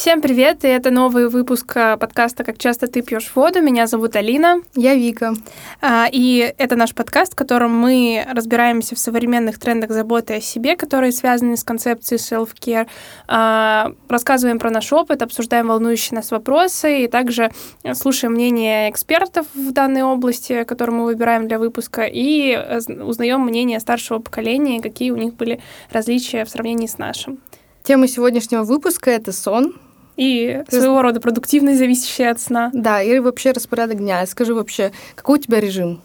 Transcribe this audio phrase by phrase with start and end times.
[0.00, 3.60] Всем привет, и это новый выпуск а, подкаста «Как часто ты пьешь воду».
[3.60, 4.62] Меня зовут Алина.
[4.74, 5.34] Я Вика.
[5.82, 10.74] А, и это наш подкаст, в котором мы разбираемся в современных трендах заботы о себе,
[10.74, 12.88] которые связаны с концепцией self-care,
[13.28, 17.50] а, рассказываем про наш опыт, обсуждаем волнующие нас вопросы, и также
[17.92, 23.78] слушаем мнение экспертов в данной области, которые мы выбираем для выпуска, и э, узнаем мнение
[23.80, 25.60] старшего поколения, какие у них были
[25.90, 27.38] различия в сравнении с нашим.
[27.82, 29.74] Тема сегодняшнего выпуска— это сон,
[30.20, 32.70] и своего рода продуктивность, зависящая от сна.
[32.74, 34.26] Да, и вообще распорядок дня.
[34.26, 36.02] Скажи вообще, какой у тебя режим?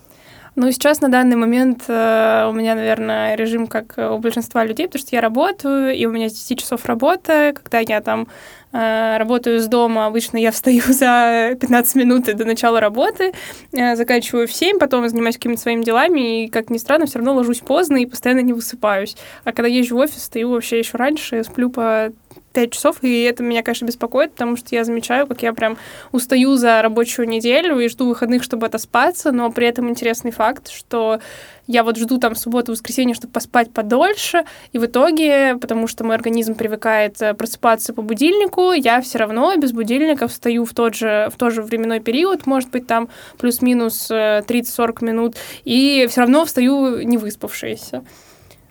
[0.56, 5.02] Ну, сейчас на данный момент э, у меня, наверное, режим, как у большинства людей, потому
[5.06, 7.52] что я работаю, и у меня 10 часов работы.
[7.52, 8.30] Когда я там
[8.72, 13.34] работаю с дома, обычно я встаю за 15 минут до начала работы,
[13.72, 17.36] э, заканчиваю в 7, потом занимаюсь какими-то своими делами, и, как ни странно, все равно
[17.36, 19.16] ложусь поздно и постоянно не высыпаюсь.
[19.44, 22.12] А когда езжу в офис, стою вообще еще раньше, сплю по
[22.56, 25.78] 5 часов, и это меня, конечно, беспокоит, потому что я замечаю, как я прям
[26.12, 31.20] устаю за рабочую неделю и жду выходных, чтобы отоспаться, но при этом интересный факт, что
[31.68, 36.16] я вот жду там субботу, воскресенье, чтобы поспать подольше, и в итоге, потому что мой
[36.16, 41.30] организм привыкает э, просыпаться по будильнику, я все равно без будильника встаю в тот же,
[41.34, 46.46] в тот же временной период, может быть, там плюс-минус 30-40 э, минут, и все равно
[46.46, 48.04] встаю не выспавшаяся.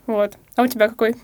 [0.06, 0.34] Вот.
[0.56, 1.16] А у тебя какой?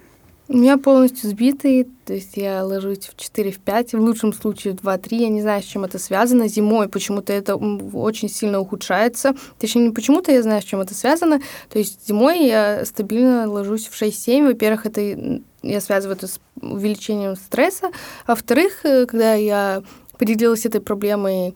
[0.53, 4.73] У меня полностью сбитый, то есть я ложусь в 4, в 5, в лучшем случае
[4.73, 5.17] в 2-3.
[5.17, 6.49] Я не знаю, с чем это связано.
[6.49, 9.37] Зимой почему-то это очень сильно ухудшается.
[9.61, 11.41] Точнее, не почему-то я знаю, с чем это связано.
[11.69, 14.49] То есть зимой я стабильно ложусь в 6-7.
[14.49, 17.93] Во-первых, это я связываю это с увеличением стресса.
[18.27, 19.85] А во-вторых, э, когда я
[20.19, 21.55] поделилась этой проблемой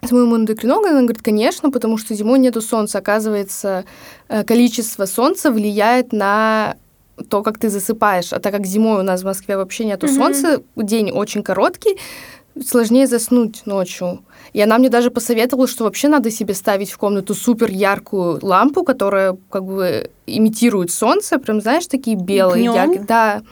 [0.00, 2.98] с моим эндокринологом, она говорит, конечно, потому что зимой нету солнца.
[2.98, 3.84] Оказывается,
[4.28, 6.76] э, количество солнца влияет на
[7.28, 8.32] то, как ты засыпаешь.
[8.32, 10.16] А так как зимой у нас в Москве вообще нету mm-hmm.
[10.16, 11.98] солнца, день очень короткий,
[12.64, 14.24] сложнее заснуть ночью.
[14.52, 18.84] И она мне даже посоветовала, что вообще надо себе ставить в комнату супер яркую лампу,
[18.84, 22.74] которая как бы имитирует солнце, прям, знаешь, такие белые, Днём?
[22.74, 23.04] яркие.
[23.04, 23.42] Да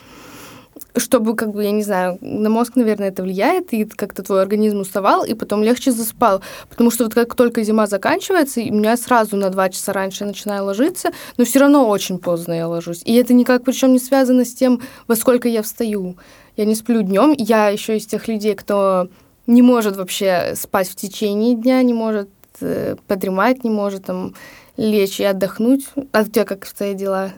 [0.97, 4.81] чтобы, как бы, я не знаю, на мозг, наверное, это влияет, и как-то твой организм
[4.81, 6.43] уставал, и потом легче заспал.
[6.69, 10.65] Потому что вот как только зима заканчивается, и меня сразу на два часа раньше начинаю
[10.65, 13.03] ложиться, но все равно очень поздно я ложусь.
[13.05, 16.17] И это никак причем не связано с тем, во сколько я встаю.
[16.57, 17.35] Я не сплю днем.
[17.37, 19.09] Я еще из тех людей, кто
[19.47, 22.29] не может вообще спать в течение дня, не может
[22.61, 24.35] э, подремать, не может там
[24.77, 25.87] лечь и отдохнуть.
[26.13, 27.33] А у тебя как обстоят дела?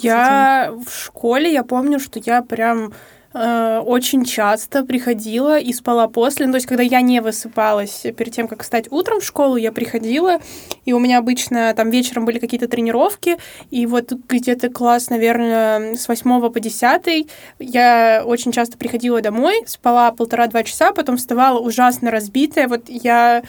[0.00, 2.92] Я в школе, я помню, что я прям
[3.34, 6.46] э, очень часто приходила и спала после.
[6.46, 9.70] Ну, то есть, когда я не высыпалась перед тем, как встать утром в школу, я
[9.70, 10.38] приходила,
[10.84, 13.36] и у меня обычно там вечером были какие-то тренировки,
[13.70, 17.28] и вот где-то класс, наверное, с 8 по 10
[17.58, 22.66] я очень часто приходила домой, спала полтора-два часа, потом вставала ужасно разбитая.
[22.66, 23.42] Вот я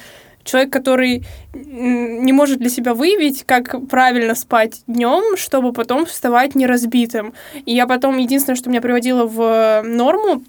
[0.43, 7.33] человек, который не может для себя выявить, как правильно спать днем, чтобы потом вставать неразбитым.
[7.65, 10.43] И я потом, единственное, что меня приводило в норму,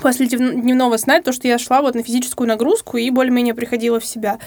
[0.00, 4.06] после дневного сна, то, что я шла вот на физическую нагрузку и более-менее приходила в
[4.06, 4.38] себя.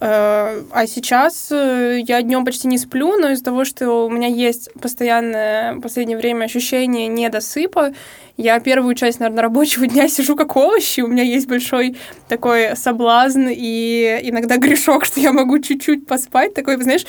[0.00, 4.28] Э, а сейчас э, я днем почти не сплю, но из-за того, что у меня
[4.28, 7.92] есть постоянное в последнее время ощущение недосыпа,
[8.40, 13.48] я первую часть, наверное, рабочего дня сижу как овощи, у меня есть большой такой соблазн
[13.50, 17.04] и иногда грешок, что я могу чуть-чуть поспать, такой, знаешь,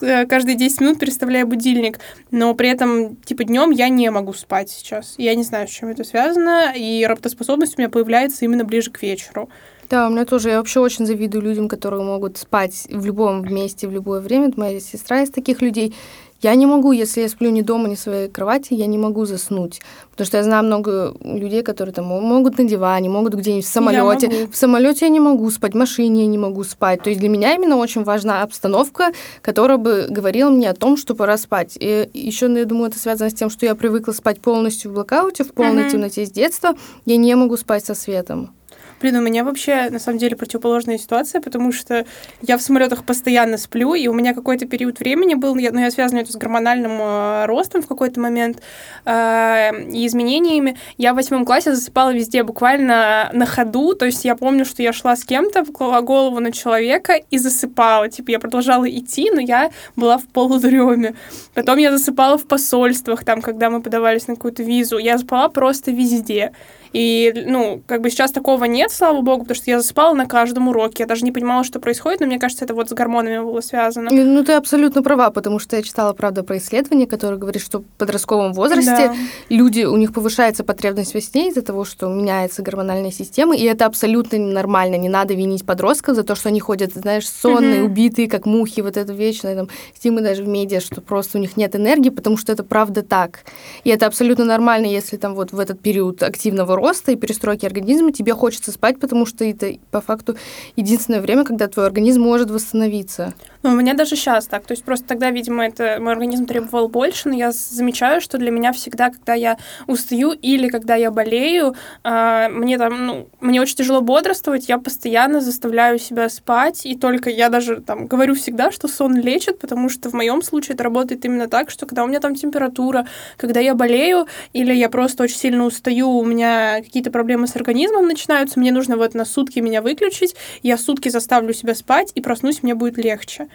[0.00, 1.98] э, каждые 10 минут переставляя будильник,
[2.30, 5.14] но при этом, типа, днем я не могу спать сейчас.
[5.18, 7.04] Я не знаю, с чем это связано, и
[7.46, 9.48] работоспособность у меня появляется именно ближе к вечеру.
[9.88, 10.50] Да, у меня тоже.
[10.50, 14.52] Я вообще очень завидую людям, которые могут спать в любом месте, в любое время.
[14.56, 15.94] Моя сестра из таких людей.
[16.42, 19.24] Я не могу, если я сплю не дома, не в своей кровати, я не могу
[19.24, 19.80] заснуть.
[20.10, 24.48] Потому что я знаю много людей, которые там могут на диване, могут где-нибудь в самолете.
[24.50, 27.02] В самолете я не могу спать, в машине я не могу спать.
[27.02, 29.12] То есть для меня именно очень важна обстановка,
[29.42, 31.76] которая бы говорила мне о том, что пора спать.
[31.80, 34.94] И еще, ну, я думаю, это связано с тем, что я привыкла спать полностью в
[34.94, 35.90] блокауте, в полной mm-hmm.
[35.90, 36.74] темноте с детства.
[37.04, 38.55] Я не могу спать со светом.
[39.00, 42.06] Блин, у меня вообще, на самом деле, противоположная ситуация, потому что
[42.42, 46.22] я в самолетах постоянно сплю, и у меня какой-то период времени был, но я связываю
[46.22, 48.62] это с гормональным э, ростом в какой-то момент
[49.04, 50.78] э, и изменениями.
[50.96, 54.92] Я в восьмом классе засыпала везде буквально на ходу, то есть я помню, что я
[54.92, 58.08] шла с кем-то, вкладывала голову на человека и засыпала.
[58.08, 61.14] Типа я продолжала идти, но я была в полудреме.
[61.54, 64.98] Потом я засыпала в посольствах, там, когда мы подавались на какую-то визу.
[64.98, 66.52] Я спала просто везде.
[66.96, 70.68] И, ну, как бы сейчас такого нет, слава богу, потому что я засыпала на каждом
[70.68, 71.02] уроке.
[71.02, 74.08] Я даже не понимала, что происходит, но мне кажется, это вот с гормонами было связано.
[74.10, 77.84] Ну, ты абсолютно права, потому что я читала, правда, про исследование, которое говорит, что в
[77.98, 79.14] подростковом возрасте да.
[79.50, 83.84] люди, у них повышается потребность во сне из-за того, что меняется гормональная система, и это
[83.84, 84.94] абсолютно нормально.
[84.94, 87.90] Не надо винить подростков за то, что они ходят, знаешь, сонные, угу.
[87.90, 91.58] убитые, как мухи, вот это вечное там, стимы даже в медиа, что просто у них
[91.58, 93.40] нет энергии, потому что это правда так.
[93.84, 98.12] И это абсолютно нормально, если там вот в этот период активного роста и перестройки организма
[98.12, 100.36] тебе хочется спать, потому что это по факту
[100.76, 103.34] единственное время, когда твой организм может восстановиться.
[103.66, 104.64] Ну, у меня даже сейчас так.
[104.64, 108.52] То есть просто тогда, видимо, это мой организм требовал больше, но я замечаю, что для
[108.52, 109.58] меня всегда, когда я
[109.88, 111.74] устаю или когда я болею,
[112.04, 117.28] э, мне там, ну, мне очень тяжело бодрствовать, я постоянно заставляю себя спать, и только
[117.28, 121.24] я даже там говорю всегда, что сон лечит, потому что в моем случае это работает
[121.24, 125.38] именно так, что когда у меня там температура, когда я болею, или я просто очень
[125.38, 129.82] сильно устаю, у меня какие-то проблемы с организмом начинаются, мне нужно вот на сутки меня
[129.82, 133.48] выключить, я сутки заставлю себя спать, и проснусь, мне будет легче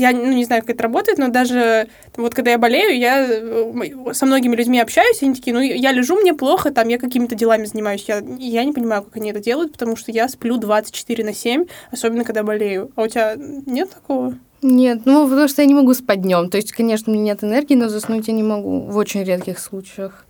[0.00, 4.12] я ну, не знаю, как это работает, но даже вот когда я болею, я э,
[4.12, 7.34] со многими людьми общаюсь, и они такие, ну, я лежу, мне плохо, там, я какими-то
[7.34, 8.04] делами занимаюсь.
[8.08, 11.66] Я, я не понимаю, как они это делают, потому что я сплю 24 на 7,
[11.90, 12.90] особенно когда болею.
[12.96, 14.34] А у тебя нет такого?
[14.62, 16.50] Нет, ну, потому что я не могу спать днем.
[16.50, 19.58] То есть, конечно, у меня нет энергии, но заснуть я не могу в очень редких
[19.58, 20.26] случаях.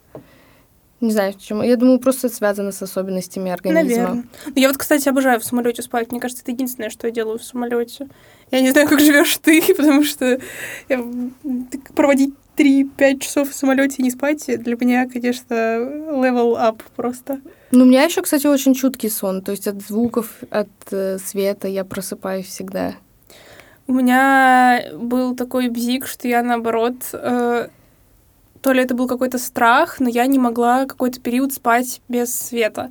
[1.00, 1.62] Не знаю, почему.
[1.62, 3.82] Я думаю, просто это связано с особенностями организма.
[3.82, 4.24] Наверное.
[4.54, 6.10] Я вот, кстати, обожаю в самолете спать.
[6.10, 8.08] Мне кажется, это единственное, что я делаю в самолете.
[8.50, 10.38] Я не знаю, как живешь ты, потому что
[10.88, 11.04] я,
[11.94, 17.40] проводить 3-5 часов в самолете и не спать для меня, конечно, level up просто.
[17.70, 19.40] Ну, у меня еще, кстати, очень чуткий сон.
[19.40, 22.94] То есть от звуков, от э, света я просыпаюсь всегда.
[23.86, 27.68] У меня был такой бзик, что я, наоборот, э,
[28.62, 32.90] то ли это был какой-то страх, но я не могла какой-то период спать без света.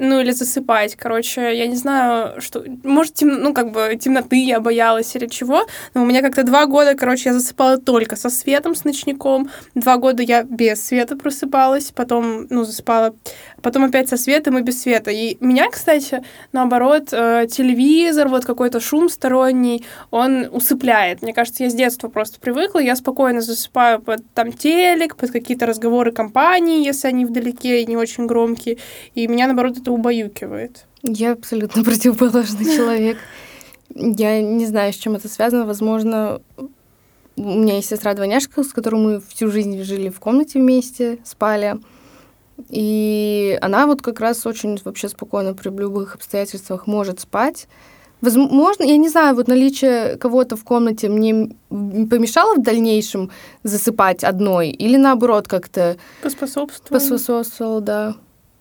[0.00, 2.62] Ну, или засыпать, короче, я не знаю, что...
[2.84, 3.42] Может, тем...
[3.42, 7.30] ну, как бы темноты я боялась или чего, но у меня как-то два года, короче,
[7.30, 12.64] я засыпала только со светом, с ночником, два года я без света просыпалась, потом, ну,
[12.64, 13.14] засыпала,
[13.62, 15.10] потом опять со светом и без света.
[15.10, 16.22] И меня, кстати,
[16.52, 21.22] наоборот, э, телевизор, вот какой-то шум сторонний, он усыпляет.
[21.22, 25.66] Мне кажется, я с детства просто привыкла, я спокойно засыпаю под там телек, под какие-то
[25.66, 28.78] разговоры компании, если они вдалеке и не очень громкие,
[29.14, 30.86] и меня, наоборот, это убаюкивает.
[31.02, 33.18] Я абсолютно противоположный человек.
[33.94, 35.64] Я не знаю, с чем это связано.
[35.64, 36.40] Возможно,
[37.36, 41.76] у меня есть сестра-двойняшка, с которой мы всю жизнь жили в комнате вместе, спали.
[42.68, 47.68] И она вот как раз очень вообще спокойно при любых обстоятельствах может спать.
[48.20, 53.30] Возможно, я не знаю, вот наличие кого-то в комнате мне помешало в дальнейшем
[53.62, 55.96] засыпать одной или наоборот как-то...
[56.22, 56.98] Поспособствовало.
[56.98, 58.14] Поспособствовало, да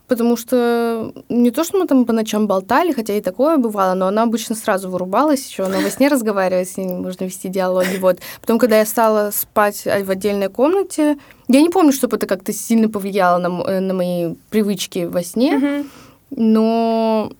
[0.07, 4.07] потому что не то, что мы там по ночам болтали, хотя и такое бывало, но
[4.07, 8.19] она обычно сразу вырубалась, еще она во сне разговаривает, с ней можно вести диалоги, вот.
[8.41, 11.17] Потом, когда я стала спать в отдельной комнате,
[11.47, 15.85] я не помню, чтобы это как-то сильно повлияло на, э, на мои привычки во сне,
[16.29, 17.31] но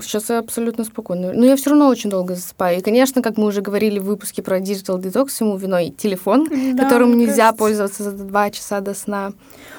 [0.00, 1.32] Сейчас я абсолютно спокойно.
[1.34, 2.78] Но я все равно очень долго засыпаю.
[2.78, 6.84] И, конечно, как мы уже говорили в выпуске про Digital Detox, ему виной телефон, да,
[6.84, 7.58] которым нельзя кажется...
[7.58, 9.32] пользоваться за два часа до сна.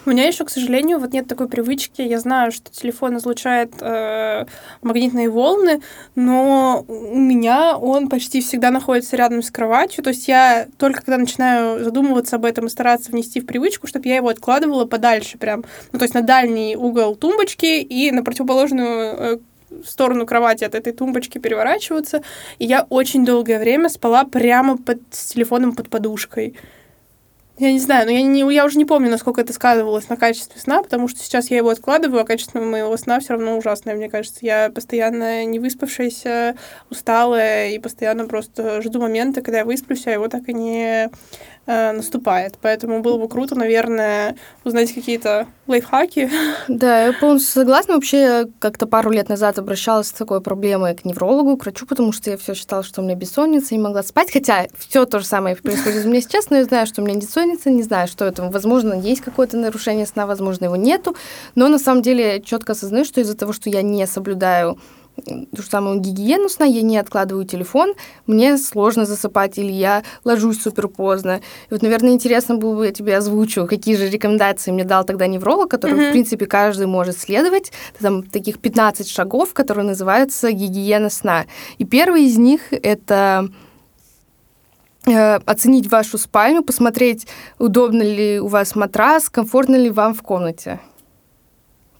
[0.05, 2.01] У меня еще, к сожалению, вот нет такой привычки.
[2.03, 4.45] Я знаю, что телефон излучает э,
[4.83, 5.81] магнитные волны,
[6.13, 10.03] но у меня он почти всегда находится рядом с кроватью.
[10.03, 14.07] То есть я только когда начинаю задумываться об этом и стараться внести в привычку, чтобы
[14.07, 15.63] я его откладывала подальше прям.
[15.91, 19.37] Ну, то есть на дальний угол тумбочки и на противоположную э,
[19.85, 22.21] сторону кровати от этой тумбочки переворачиваться.
[22.59, 26.55] И я очень долгое время спала прямо под, с телефоном под подушкой.
[27.59, 30.59] Я не знаю, но я, не, я уже не помню, насколько это сказывалось на качестве
[30.59, 34.09] сна, потому что сейчас я его откладываю, а качество моего сна все равно ужасное, мне
[34.09, 34.39] кажется.
[34.41, 36.55] Я постоянно не выспавшаяся,
[36.89, 41.11] усталая, и постоянно просто жду момента, когда я высплюсь, а его так и не
[41.65, 42.57] э, наступает.
[42.61, 46.29] Поэтому было бы круто, наверное, узнать какие-то лайфхаки.
[46.67, 47.95] Да, я полностью согласна.
[47.95, 52.31] Вообще, как-то пару лет назад обращалась с такой проблемой к неврологу, к врачу, потому что
[52.31, 54.31] я все считала, что у меня бессонница, не могла спать.
[54.31, 57.19] Хотя все то же самое происходит у меня сейчас, но я знаю, что у меня
[57.19, 58.43] бессонница, не знаю, что это.
[58.43, 61.15] Возможно, есть какое-то нарушение сна, возможно, его нету.
[61.55, 64.77] Но на самом деле четко осознаю, что из-за того, что я не соблюдаю
[65.15, 67.93] ту же самую гигиену сна, я не откладываю телефон,
[68.27, 71.41] мне сложно засыпать, или я ложусь супер поздно.
[71.69, 75.27] И вот, наверное, интересно было бы, я тебе озвучу, какие же рекомендации мне дал тогда
[75.27, 76.09] невролог, который, mm-hmm.
[76.09, 77.71] в принципе, каждый может следовать.
[77.99, 81.45] Там таких 15 шагов, которые называются гигиена сна.
[81.77, 83.49] И первый из них— это
[85.05, 87.27] э, оценить вашу спальню, посмотреть,
[87.59, 90.79] удобно ли у вас матрас, комфортно ли вам в комнате.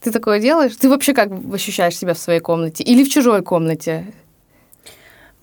[0.04, 0.76] Ты такое делаешь?
[0.76, 4.06] Ты вообще как ощущаешь себя в своей комнате или в чужой комнате?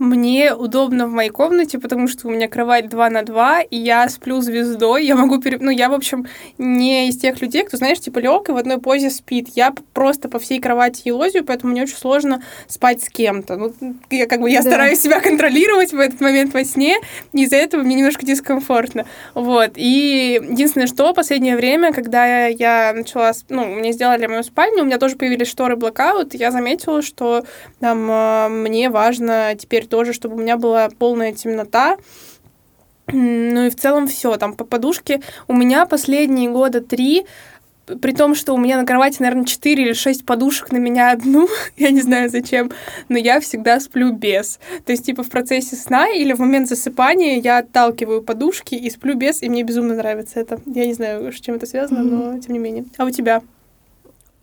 [0.00, 4.08] Мне удобно в моей комнате, потому что у меня кровать 2 на 2, и я
[4.08, 5.04] сплю звездой.
[5.04, 5.58] Я могу пере...
[5.60, 6.26] Ну, я, в общем,
[6.56, 9.48] не из тех людей, кто, знаешь, типа лег и в одной позе спит.
[9.56, 13.58] Я просто по всей кровати елозию, поэтому мне очень сложно спать с кем-то.
[13.58, 13.74] Ну,
[14.08, 14.70] я как бы я да.
[14.70, 16.96] стараюсь себя контролировать в этот момент во сне,
[17.34, 19.04] и из-за этого мне немножко дискомфортно.
[19.34, 19.72] Вот.
[19.76, 23.32] И единственное, что последнее время, когда я начала...
[23.50, 27.44] Ну, мне сделали мою спальню, у меня тоже появились шторы блокаут, я заметила, что
[27.80, 31.98] там а, мне важно теперь тоже, чтобы у меня была полная темнота.
[33.12, 34.36] Ну и в целом все.
[34.36, 37.26] Там по подушке у меня последние года три
[38.00, 41.48] при том, что у меня на кровати, наверное, 4 или 6 подушек на меня одну,
[41.76, 42.70] я не знаю зачем,
[43.08, 44.60] но я всегда сплю без.
[44.84, 49.14] То есть, типа, в процессе сна или в момент засыпания я отталкиваю подушки и сплю
[49.14, 50.60] без, и мне безумно нравится это.
[50.66, 52.32] Я не знаю, с чем это связано, mm-hmm.
[52.34, 52.84] но тем не менее.
[52.96, 53.42] А у тебя?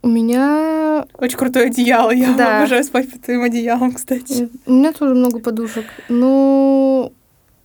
[0.01, 1.05] У меня...
[1.17, 2.11] Очень крутое одеяло.
[2.11, 2.59] Я да.
[2.59, 4.49] обожаю спать под твоим одеялом, кстати.
[4.65, 5.85] У меня тоже много подушек.
[6.07, 7.11] Ну,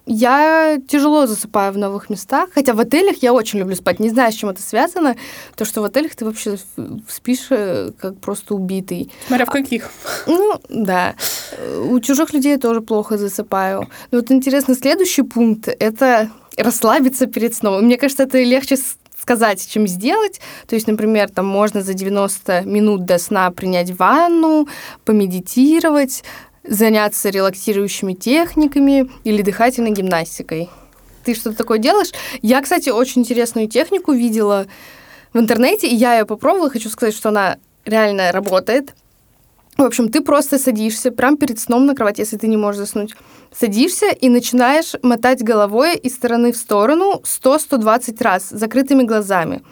[0.07, 4.01] я тяжело засыпаю в новых местах, хотя в отелях я очень люблю спать.
[4.01, 5.17] Не знаю, с чем это связано,
[5.55, 6.57] то, что в отелях ты вообще
[7.09, 9.13] спишь э, как просто убитый.
[9.29, 9.91] Смотря в каких.
[10.27, 11.15] А, ну, да.
[11.89, 13.89] У чужих людей я тоже плохо засыпаю.
[14.11, 17.85] Но вот интересно, следующий пункт— это расслабиться перед сном.
[17.85, 18.77] Мне кажется, это легче
[19.23, 20.41] сказать, чем сделать.
[20.67, 24.69] То есть, например, там можно за 90 минут до сна принять ванну,
[25.05, 26.25] помедитировать,
[26.65, 30.69] заняться релаксирующими техниками или дыхательной гимнастикой.
[31.25, 32.11] Ты что-то такое делаешь?
[32.43, 34.67] Я, кстати, очень интересную технику видела
[35.33, 36.69] в интернете, и я ее попробовала.
[36.69, 38.95] Хочу сказать, что она реально работает.
[39.77, 43.15] В общем, ты просто садишься прямо перед сном на кровать, если ты не можешь заснуть.
[43.59, 49.63] Садишься и начинаешь мотать головой из стороны в сторону 100-120 раз закрытыми глазами.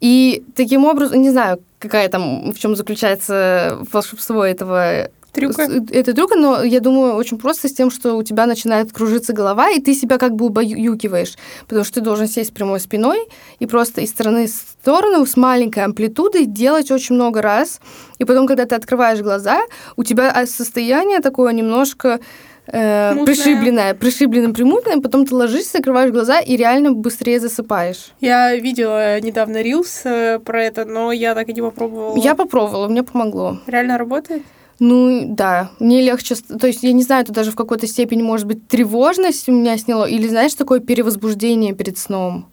[0.00, 5.62] И таким образом, не знаю, какая там, в чем заключается волшебство этого трюка.
[5.90, 9.70] Это трюка, но я думаю, очень просто с тем, что у тебя начинает кружиться голова,
[9.70, 13.26] и ты себя как бы убаюкиваешь, потому что ты должен сесть прямой спиной
[13.58, 17.80] и просто из стороны в сторону с маленькой амплитудой делать очень много раз.
[18.18, 19.60] И потом, когда ты открываешь глаза,
[19.96, 22.20] у тебя а, состояние такое немножко
[22.66, 28.12] э, пришибленное, пришибленное, примутное, потом ты ложишься, закрываешь глаза и реально быстрее засыпаешь.
[28.20, 32.16] Я видела недавно рилс э, про это, но я так и не попробовала.
[32.16, 33.58] Я попробовала, мне помогло.
[33.66, 34.42] Реально работает?
[34.80, 38.46] Ну, да, мне легче, то есть я не знаю, это даже в какой-то степени, может
[38.46, 42.46] быть, тревожность у меня сняло, или, знаешь, такое перевозбуждение перед сном.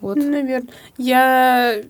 [0.00, 0.16] Вот.
[0.16, 0.66] Наверное.
[0.98, 1.82] Я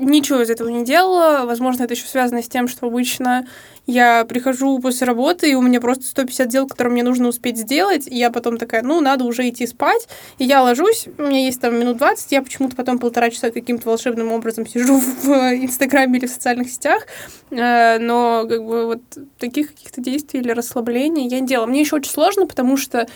[0.00, 1.44] ничего из этого не делала.
[1.46, 3.46] Возможно, это еще связано с тем, что обычно
[3.86, 8.06] я прихожу после работы, и у меня просто 150 дел, которые мне нужно успеть сделать,
[8.06, 10.06] и я потом такая, ну, надо уже идти спать,
[10.38, 13.88] и я ложусь, у меня есть там минут 20, я почему-то потом полтора часа каким-то
[13.88, 17.06] волшебным образом сижу в Инстаграме или в социальных сетях,
[17.50, 19.02] э, но как бы вот
[19.38, 21.66] таких каких-то действий или расслаблений я не делала.
[21.66, 23.06] Мне еще очень сложно, потому что э,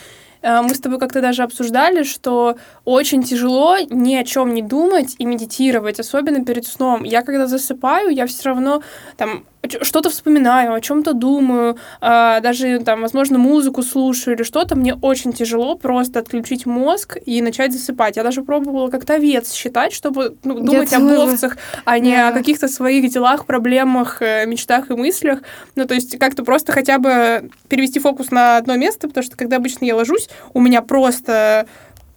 [0.45, 5.25] мы с тобой как-то даже обсуждали, что очень тяжело ни о чем не думать и
[5.25, 7.05] медитировать, особенно перед сном.
[7.05, 8.83] Я когда засыпаю, я все равно
[9.17, 9.45] там
[9.83, 15.33] что-то вспоминаю, о чем-то думаю, э, даже там, возможно, музыку слушаю или что-то, мне очень
[15.33, 18.17] тяжело просто отключить мозг и начать засыпать.
[18.17, 22.29] Я даже пробовала как-то овец считать, чтобы ну, думать Я об овцах, а не да.
[22.29, 25.41] о каких-то своих делах, проблемах, э, мечтах и мыслях.
[25.75, 29.57] Ну, то есть как-то просто хотя бы перевести фокус на одно место, потому что когда
[29.57, 31.67] обычно я ложусь, у меня просто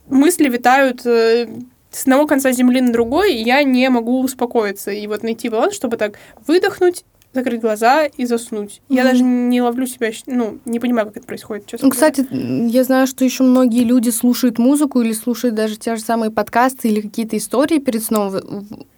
[0.08, 1.48] мысли витают э,
[1.92, 4.92] с одного конца земли на другой, и я не могу успокоиться.
[4.92, 6.14] И вот найти баланс, чтобы так
[6.46, 7.04] выдохнуть
[7.38, 8.82] закрыть глаза и заснуть.
[8.90, 8.96] Mm-hmm.
[8.96, 12.84] Я даже не ловлю себя, ну, не понимаю, как это происходит, честно ну, Кстати, я
[12.84, 17.02] знаю, что еще многие люди слушают музыку или слушают даже те же самые подкасты или
[17.02, 18.34] какие-то истории перед сном.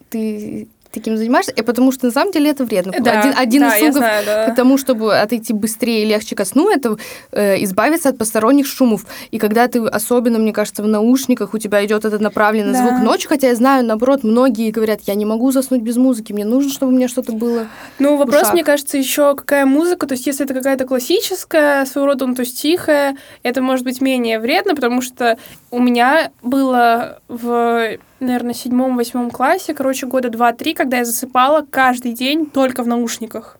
[0.10, 2.94] Ты таким занимаешься, и потому что на самом деле это вредно.
[3.00, 4.52] Да, один один да, из сугов знаю, да.
[4.52, 6.98] к тому, чтобы отойти быстрее и легче ко сну, это
[7.32, 9.06] э, избавиться от посторонних шумов.
[9.32, 12.88] И когда ты, особенно, мне кажется, в наушниках у тебя идет этот направленный да.
[12.88, 16.46] звук ночью, хотя я знаю, наоборот, многие говорят, я не могу заснуть без музыки, мне
[16.46, 17.68] нужно, чтобы у меня что-то было.
[18.00, 22.26] Ну, вопрос, мне кажется, еще какая музыка, то есть если это какая-то классическая, своего рода,
[22.26, 25.38] ну, то есть тихая, это может быть менее вредно, потому что
[25.72, 32.46] у меня было в наверное, седьмом-восьмом классе, короче, года два-три, когда я засыпала каждый день
[32.46, 33.60] только в наушниках.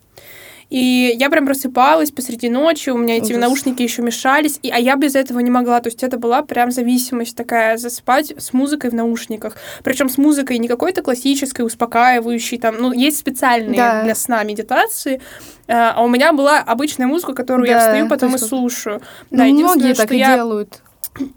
[0.70, 3.42] И я прям просыпалась посреди ночи, у меня эти Ужас.
[3.42, 5.80] наушники еще мешались, и, а я без этого не могла.
[5.82, 9.56] То есть это была прям зависимость такая, засыпать с музыкой в наушниках.
[9.84, 14.04] Причем с музыкой не какой-то классической, успокаивающей, там, ну, есть специальные да.
[14.04, 15.22] для сна медитации,
[15.68, 19.02] а, а у меня была обычная музыка, которую да, я встаю потом и слушаю.
[19.32, 20.36] Да, ну, многие так и я...
[20.36, 20.82] делают.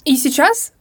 [0.04, 0.74] И сейчас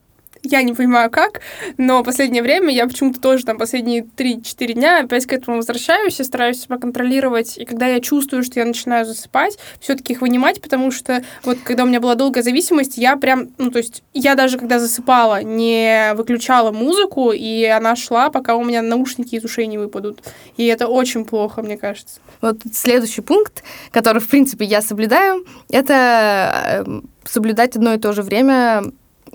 [0.44, 1.40] Я не понимаю, как,
[1.78, 6.24] но последнее время я почему-то тоже там последние 3-4 дня опять к этому возвращаюсь и
[6.24, 7.58] стараюсь себя контролировать.
[7.58, 11.84] И когда я чувствую, что я начинаю засыпать, все-таки их вынимать, потому что вот когда
[11.84, 16.12] у меня была долгая зависимость, я прям, ну, то есть я даже когда засыпала, не
[16.14, 20.24] выключала музыку, и она шла, пока у меня наушники из ушей не выпадут.
[20.56, 22.20] И это очень плохо, мне кажется.
[22.40, 28.22] Вот следующий пункт, который, в принципе, я соблюдаю, это э, соблюдать одно и то же
[28.22, 28.82] время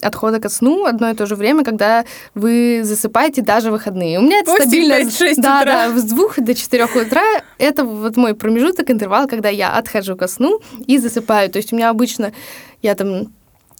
[0.01, 4.19] отхода ко сну одно и то же время, когда вы засыпаете даже выходные.
[4.19, 4.97] У меня это 8, стабильно...
[4.97, 5.87] 5, 6 да, утра.
[5.89, 7.23] да, с двух до четырех утра.
[7.57, 11.49] Это вот мой промежуток, интервал, когда я отхожу ко сну и засыпаю.
[11.49, 12.31] То есть у меня обычно
[12.81, 13.27] я там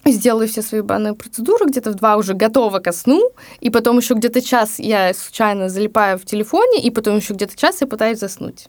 [0.04, 4.14] сделаю все свои банные процедуры, где-то в два уже готова ко сну, и потом еще
[4.14, 8.68] где-то час я случайно залипаю в телефоне, и потом еще где-то час я пытаюсь заснуть.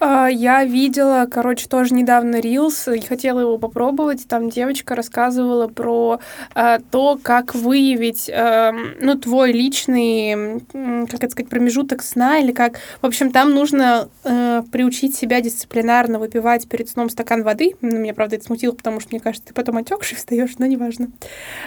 [0.00, 4.28] А, Я видела, короче, тоже недавно рилс и хотела его попробовать.
[4.28, 6.20] Там девочка рассказывала про
[6.54, 10.60] а, то, как выявить, эм, ну, твой личный,
[11.06, 12.78] как это сказать, промежуток сна или как.
[13.02, 17.74] В общем, там нужно э, приучить себя дисциплинарно выпивать перед сном стакан воды.
[17.80, 21.08] Ну, Меня, правда, это смутило, потому что, мне кажется, ты потом отекший встаешь, но неважно.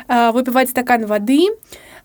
[0.08, 1.48] А, Выпивать стакан воды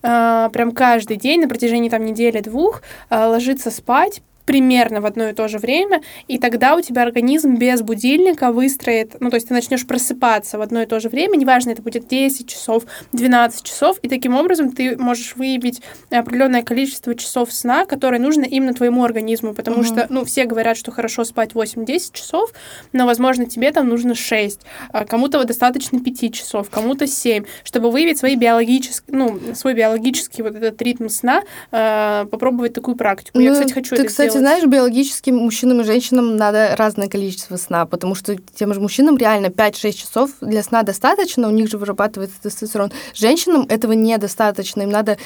[0.02, 5.32] а, прям каждый день на протяжении там недели-двух, а, ложиться спать, примерно в одно и
[5.34, 9.54] то же время, и тогда у тебя организм без будильника выстроит, ну, то есть ты
[9.54, 13.98] начнешь просыпаться в одно и то же время, неважно, это будет 10 часов, 12 часов,
[14.02, 19.52] и таким образом ты можешь выявить определенное количество часов сна, которое нужно именно твоему организму,
[19.52, 19.84] потому Мгм.
[19.84, 22.52] что, ну, все говорят, что хорошо спать 8-10 часов,
[22.92, 24.60] но, возможно, тебе там нужно 6,
[24.92, 30.42] а кому-то вот достаточно 5 часов, кому-то 7, чтобы выявить свои биологические, ну, свой биологический
[30.42, 33.40] вот этот ритм сна, э, попробовать такую практику.
[33.40, 34.35] Я, Ну, кстати, хочу Ты, это кстати, сделать.
[34.38, 39.46] Знаешь, биологически мужчинам и женщинам надо разное количество сна, потому что тем же мужчинам реально
[39.46, 42.92] 5-6 часов для сна достаточно, у них же вырабатывается тестостерон.
[43.14, 45.18] Женщинам этого недостаточно, им надо,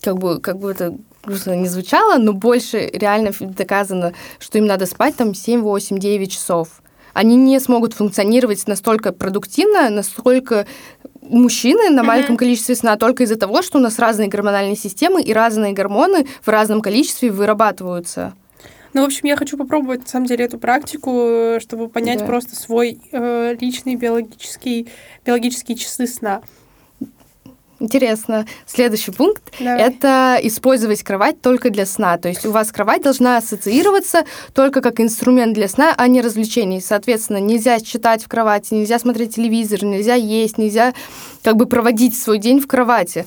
[0.00, 4.86] как бы, как бы это грустно не звучало, но больше реально доказано, что им надо
[4.86, 6.68] спать там 7, 8, 9 часов.
[7.14, 10.66] Они не смогут функционировать настолько продуктивно, настолько
[11.28, 15.32] мужчины на маленьком количестве сна только из-за того, что у нас разные гормональные системы и
[15.32, 18.34] разные гормоны в разном количестве вырабатываются.
[18.92, 22.26] Ну, в общем, я хочу попробовать, на самом деле, эту практику, э, чтобы понять Да.
[22.26, 24.88] просто свой э, личный биологический,
[25.26, 26.42] биологические часы сна.
[27.84, 28.46] Интересно.
[28.64, 29.78] Следующий пункт Давай.
[29.78, 32.16] это использовать кровать только для сна.
[32.16, 36.80] То есть у вас кровать должна ассоциироваться только как инструмент для сна, а не развлечений.
[36.80, 40.94] Соответственно, нельзя читать в кровати, нельзя смотреть телевизор, нельзя есть, нельзя
[41.42, 43.26] как бы проводить свой день в кровати.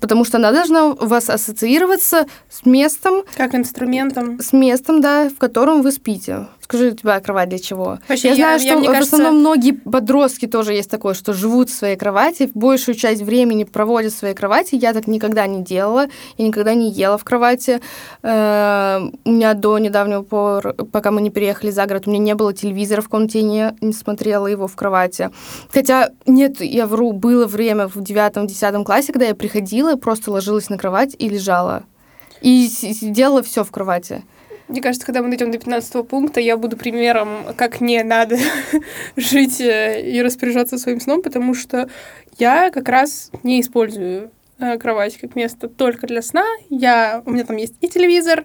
[0.00, 4.40] Потому что она должна у вас ассоциироваться с местом, Как инструментом.
[4.40, 6.46] с местом, да, в котором вы спите.
[6.64, 7.98] Скажи, у тебя кровать для чего?
[8.08, 11.12] Вообще, я, я- знаю, я, что мне в кажется- основном многие подростки тоже есть такое,
[11.12, 14.74] что живут в своей кровати, большую часть времени проводят в своей кровати.
[14.74, 16.06] Я так никогда не делала,
[16.38, 17.80] я никогда не ела в кровати.
[18.22, 22.34] Э, У меня до недавнего пор, пока мы не переехали за город, у меня не
[22.34, 25.30] было телевизора в комнате, я не, не смотрела его в кровати.
[25.70, 30.78] Хотя, нет, я вру, было время в девятом-десятом классе, когда я приходила просто ложилась на
[30.78, 31.82] кровать и лежала.
[32.40, 32.68] И
[33.02, 34.24] делала все в кровати.
[34.68, 38.38] Мне кажется, когда мы дойдем до 15 пункта, я буду примером, как не надо
[39.16, 41.88] жить э, и распоряжаться своим сном, потому что
[42.38, 46.44] я как раз не использую э, кровать как место только для сна.
[46.70, 48.44] Я, у меня там есть и телевизор,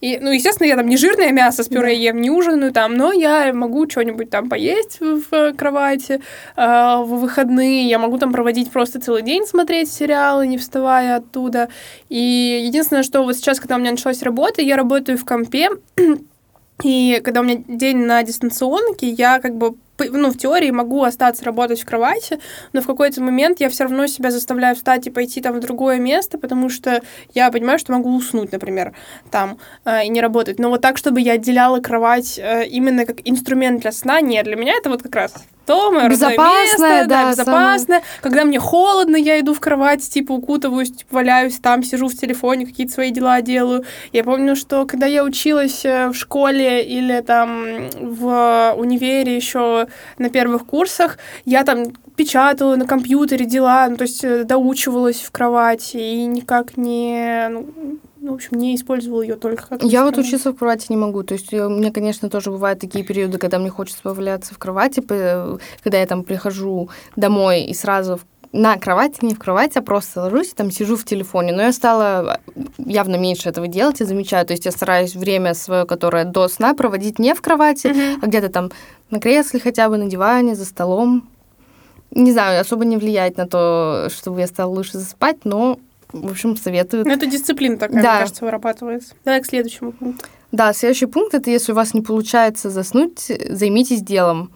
[0.00, 3.12] и, ну, естественно, я там не жирное мясо с пюре ем, не ужинаю там, но
[3.12, 6.20] я могу что-нибудь там поесть в, в кровати
[6.56, 6.62] э,
[7.02, 7.88] в выходные.
[7.88, 11.68] Я могу там проводить просто целый день, смотреть сериалы, не вставая оттуда.
[12.08, 15.70] И единственное, что вот сейчас, когда у меня началась работа, я работаю в компе,
[16.84, 21.44] и когда у меня день на дистанционке, я как бы ну, в теории могу остаться
[21.44, 22.38] работать в кровати,
[22.72, 25.98] но в какой-то момент я все равно себя заставляю встать и пойти там в другое
[25.98, 27.02] место, потому что
[27.34, 28.94] я понимаю, что могу уснуть, например,
[29.30, 30.58] там э, и не работать.
[30.58, 34.56] Но вот так, чтобы я отделяла кровать э, именно как инструмент для сна, нет, для
[34.56, 35.34] меня это вот как раз
[35.68, 38.02] то мое Безопасное, место, да, да, безопасное.
[38.22, 42.64] Когда мне холодно, я иду в кровать, типа укутываюсь, типа, валяюсь там, сижу в телефоне,
[42.64, 43.84] какие-то свои дела делаю.
[44.12, 49.87] Я помню, что когда я училась э, в школе или там в универе еще
[50.18, 55.30] на первых курсах, я там печатала на компьютере дела, ну, то есть э, доучивалась в
[55.30, 57.66] кровати и никак не, ну,
[58.20, 61.22] ну, в общем, не использовала ее только как Я вот учиться в кровати не могу.
[61.22, 64.58] То есть э, у меня, конечно, тоже бывают такие периоды, когда мне хочется поваляться в
[64.58, 69.78] кровати, п- когда я там прихожу домой и сразу в- на кровати, не в кровати,
[69.78, 71.52] а просто ложусь и там сижу в телефоне.
[71.52, 74.46] Но я стала э, явно меньше этого делать, я замечаю.
[74.46, 78.20] То есть я стараюсь время свое, которое до сна, проводить не в кровати, Мгм.
[78.22, 78.70] а где-то там
[79.10, 81.28] на кресле хотя бы, на диване, за столом.
[82.10, 85.78] не знаю, особо не влияет на то, чтобы я стала лучше засыпать, но,
[86.10, 87.06] в общем, советуют.
[87.06, 88.10] Ну, это дисциплина такая, Да.
[88.12, 89.14] мне кажется, вырабатывается.
[89.26, 90.24] Давай к следующему пункту.
[90.50, 94.50] Да, следующий пункт это если у вас не получается заснуть, займитесь делом.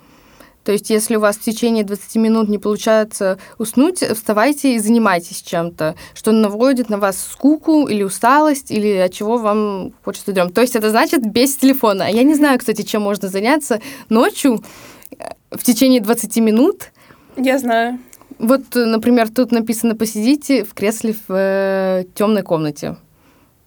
[0.64, 5.42] То есть, если у вас в течение 20 минут не получается уснуть, вставайте и занимайтесь
[5.42, 10.53] чем-то, что наводит на вас скуку или усталость, или от чего вам хочется дрем.
[10.53, 12.09] То есть, это значит без телефона.
[12.11, 14.62] Я не знаю, кстати, чем можно заняться ночью
[15.11, 16.92] э, в течение 20 минут.
[17.37, 17.98] Я знаю.
[18.38, 22.96] Вот, э, например, тут написано «посидите в кресле в темной комнате».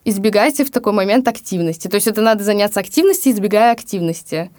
[0.07, 1.87] Избегайте в такой момент активности.
[1.87, 4.51] То есть это надо заняться активностью, избегая активности.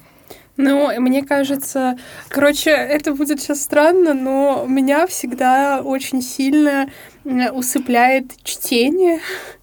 [0.56, 6.88] Ну, мне кажется, короче, это будет сейчас странно, но меня всегда очень сильно
[7.24, 9.20] усыпляет чтение.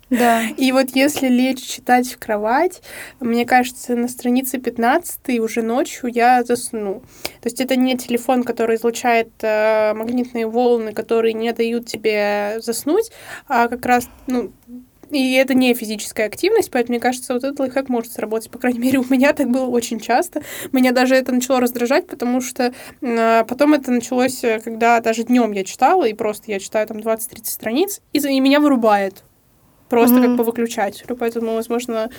[0.10, 0.44] Да.
[0.58, 2.82] И вот если лечь читать в кровать,
[3.20, 7.02] мне кажется, на странице 15 уже ночью я засну.
[7.42, 13.12] То есть это не телефон, который излучает э, магнитные волны, которые не дают тебе заснуть,
[13.48, 14.52] а как раз, ну,
[15.14, 18.50] и это не физическая активность, поэтому, мне кажется, вот этот лайфхак может сработать.
[18.52, 20.42] По крайней мере, у меня так было очень часто.
[20.72, 25.52] Меня даже это начало раздражать, потому что э, потом это началось, э, когда даже днем
[25.52, 29.24] я читала, и просто я читаю там 20-30 страниц, и, и меня вырубает.
[29.90, 30.28] Просто Мгм.
[30.30, 31.16] как по выключателю.
[31.16, 32.10] Поэтому, возможно,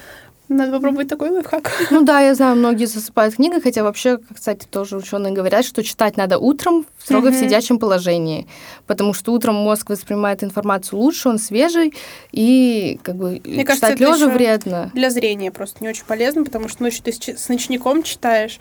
[0.49, 1.71] надо попробовать такой лайфхак.
[1.91, 6.17] Ну да, я знаю, многие засыпают книгой, хотя вообще, кстати, тоже ученые говорят, что читать
[6.17, 7.41] надо утром в строго в Мгм.
[7.41, 8.47] сидячем положении,
[8.87, 11.95] потому что утром мозг воспринимает информацию лучше, он свежий,
[12.33, 14.91] и как бы Мне читать лежа вредно.
[14.95, 18.61] Для зрения просто не очень полезно, потому что ночью ты с ночником читаешь,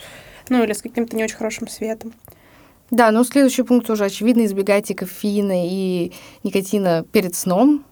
[0.50, 2.13] ну или с каким-то не очень хорошим светом.
[2.91, 6.12] Да, но следующий пункт уже очевидно, избегайте кофеина и
[6.43, 7.84] никотина перед сном.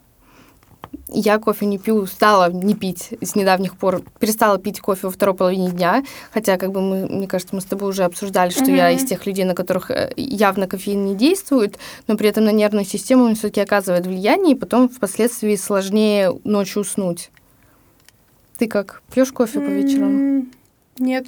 [1.07, 5.35] Я кофе не пью, стала не пить с недавних пор, перестала пить кофе во второй
[5.35, 8.89] половине дня, хотя, как бы мы, мне кажется, мы с тобой уже обсуждали, что я
[8.89, 8.97] Мгм.
[8.97, 12.85] из тех людей, на которых э, явно кофеин не действует, но при этом на нервную
[12.85, 17.29] систему он все-таки оказывает влияние, и потом впоследствии сложнее ночью уснуть.
[18.57, 20.49] Ты как, пьешь кофе по вечерам?
[20.99, 21.27] Нет.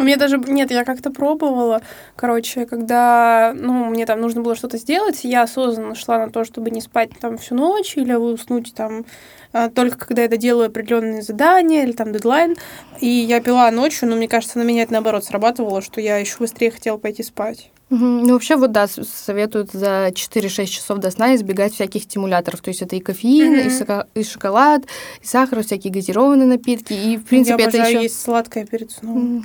[0.00, 0.38] У меня даже...
[0.38, 1.82] Нет, я как-то пробовала.
[2.16, 6.70] Короче, когда, ну, мне там нужно было что-то сделать, я осознанно шла на то, чтобы
[6.70, 9.04] не спать там всю ночь или уснуть там
[9.52, 12.56] а, только когда я доделаю определенные задания или там дедлайн.
[13.00, 16.36] И я пила ночью, но мне кажется, на меня это наоборот срабатывало, что я еще
[16.38, 17.70] быстрее хотела пойти спать.
[17.90, 22.62] Ну, вообще, вот да, советуют за 4-6 часов до сна избегать всяких стимуляторов.
[22.62, 23.70] То есть это и кофеин, и, Мгм.
[23.70, 24.84] сока- и шоколад,
[25.20, 26.92] и сахар, всякие газированные напитки.
[26.92, 28.02] И, в принципе, я это еще...
[28.04, 29.44] есть сладкое перед сном.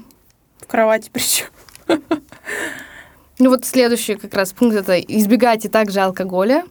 [0.66, 1.48] В кровати причем.
[3.38, 6.64] Ну, вот следующий как раз пункт это избегайте также алкоголя.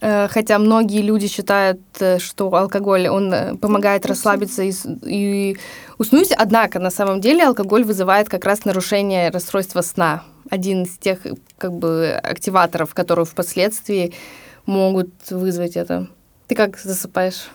[0.00, 4.72] Э, Хотя многие люди считают, э, что алкоголь, он э, помогает расслабиться и,
[5.04, 5.58] и
[5.98, 10.22] уснуть, однако на самом деле алкоголь вызывает как раз нарушение расстройства сна.
[10.48, 11.18] Один из тех
[11.58, 14.14] как бы активаторов, которые впоследствии
[14.64, 16.08] могут вызвать это.
[16.48, 17.50] Ты как засыпаешь?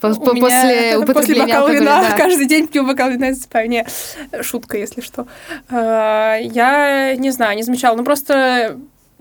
[0.00, 2.16] По- У по- меня после после бокала вина да.
[2.16, 3.68] каждый день пью бокал вина и засыпаю.
[3.68, 3.86] Не,
[4.42, 5.26] шутка, если что.
[5.70, 7.96] А, Я не знаю, не замечала.
[7.96, 8.78] Ну, просто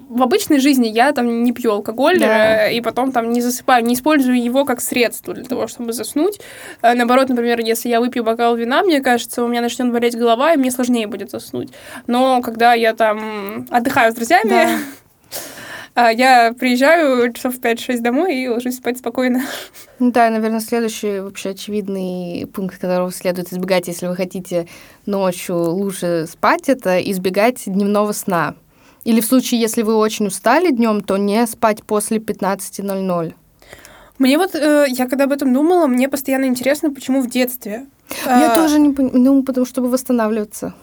[0.09, 2.67] в обычной жизни я там не пью алкоголь, Да.
[2.69, 6.39] э, и потом там не засыпаю, не использую его как средство для того, чтобы заснуть.
[6.81, 10.53] А, Наоборот, например, если я выпью бокал вина, мне кажется, у меня начнет болеть голова,
[10.53, 11.69] и мне сложнее будет заснуть.
[12.07, 14.69] Но когда я там отдыхаю с друзьями, Да.
[15.99, 19.41] а, я приезжаю часов в 5-6 домой и ложусь спать спокойно.
[19.99, 24.67] Ну да, наверное, следующий вообще очевидный пункт, которого следует избегать, если вы хотите
[25.07, 28.53] ночью лучше спать, это избегать дневного сна.
[29.05, 33.33] Или в случае, если вы очень устали днем, то не спать после 15.00.
[34.19, 37.87] Мне вот, э, я когда об этом думала, мне постоянно интересно, почему в детстве.
[38.25, 40.75] Я А, тоже не понимаю, ну, потому чтобы восстанавливаться.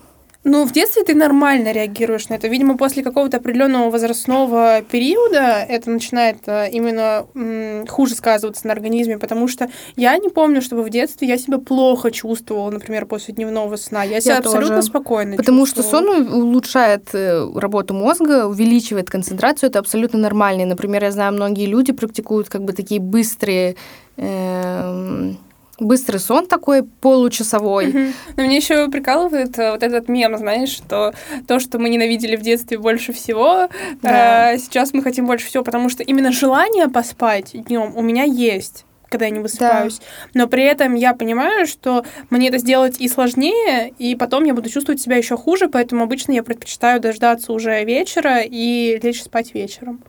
[0.46, 2.48] Ну, в детстве ты нормально реагируешь на это.
[2.48, 9.18] Видимо, после какого-то определенного возрастного периода это начинает э, именно м, хуже сказываться на организме,
[9.18, 13.76] потому что я не помню, чтобы в детстве я себя плохо чувствовала, например, после дневного
[13.76, 14.04] сна.
[14.04, 14.88] Я себя абсолютно тоже.
[14.88, 16.14] спокойно Потому что чувствовала.
[16.24, 20.62] сон улучшает э, работу мозга, увеличивает концентрацию, это абсолютно нормально.
[20.62, 23.76] И, Например, я знаю, многие люди практикуют как бы такие быстрые
[24.18, 25.38] эм,
[25.78, 27.86] быстрый сон такой получасовой.
[27.86, 28.12] Мгм.
[28.36, 31.12] Но меня еще прикалывает э, вот этот мем, знаешь, что
[31.46, 33.68] то, что мы ненавидели в детстве больше всего,
[34.02, 34.52] Да.
[34.52, 38.84] э, сейчас мы хотим больше всего, потому что именно желание поспать днем у меня есть
[39.10, 40.00] когда я не высыпаюсь.
[40.32, 44.68] Но при этом я понимаю, что мне это сделать и сложнее, и потом я буду
[44.68, 50.02] чувствовать себя еще хуже, поэтому обычно я предпочитаю дождаться уже вечера и лечь спать вечером.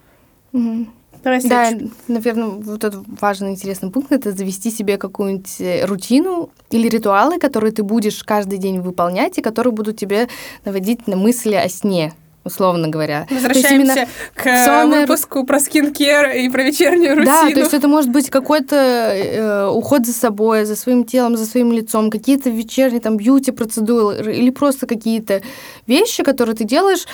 [0.54, 0.91] Мгм.
[1.26, 1.72] Давай Да,
[2.08, 7.72] наверное, вот этот важный, интересный пункт— это завести себе какую-нибудь э, рутину или ритуалы, которые
[7.72, 10.28] ты будешь каждый день выполнять и которые будут тебе
[10.66, 13.26] наводить на мысли о сне, условно говоря.
[13.32, 17.26] Возвращаемся к э, сонная выпуску про скин-кер и про вечернюю рутину.
[17.26, 21.48] Да, то есть это может быть какой-то э, уход за собой, за своим телом, за
[21.48, 25.42] своим лицом, какие-то вечерние там бьюти-процедуры или просто какие-то
[25.88, 27.08] вещи, которые ты делаешь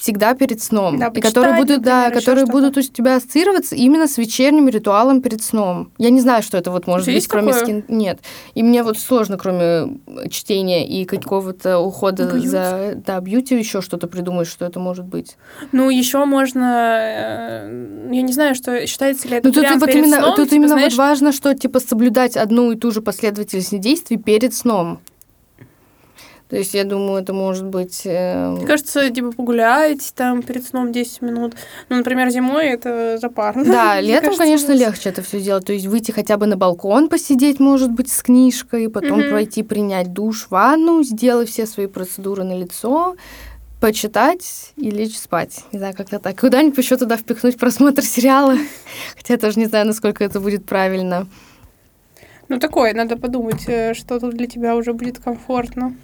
[0.00, 0.98] всегда перед сном.
[0.98, 4.68] Да, и которые будут, да, например, ещё которые будут у тебя ассоциироваться именно с вечерним
[4.68, 5.92] ритуалом перед сном.
[5.98, 7.64] Я не знаю, что это вот может тебя быть, есть кроме такое?
[7.64, 7.84] скин.
[7.88, 8.20] Нет.
[8.54, 9.98] И мне вот сложно, кроме
[10.30, 12.48] чтения и какого-то ухода Бьюти.
[12.48, 15.36] за да, бьюти, еще что-то придумать, что это может быть.
[15.72, 20.16] Ну, еще можно, э, я не знаю, что считается ли это Ну, тут вот именно,
[20.16, 23.78] сном, тут типа, именно знаешь, вот важно, что типа соблюдать одну и ту же последовательность
[23.80, 25.00] действий перед сном.
[26.50, 28.02] То есть, я думаю, это может быть...
[28.04, 31.54] э, Мне кажется, типа погулять там перед сном 10 минут.
[31.88, 33.64] Ну, например, зимой это запарно.
[33.64, 35.64] Да, летом, кажется, конечно, нас- легче это все делать.
[35.66, 39.30] То есть выйти хотя бы на балкон, посидеть, может быть, с книжкой, потом Мгм.
[39.30, 43.14] пройти, принять душ, ванну, сделать все свои процедуры на лицо,
[43.80, 45.60] почитать и лечь спать.
[45.72, 46.38] Не знаю, как-то так.
[46.40, 48.56] Куда-нибудь еще туда впихнуть просмотр сериала.
[49.16, 51.26] Хотя я тоже не знаю, насколько это будет правильно.
[52.48, 55.94] Ну, такое, надо подумать, э, что тут для тебя уже будет комфортно.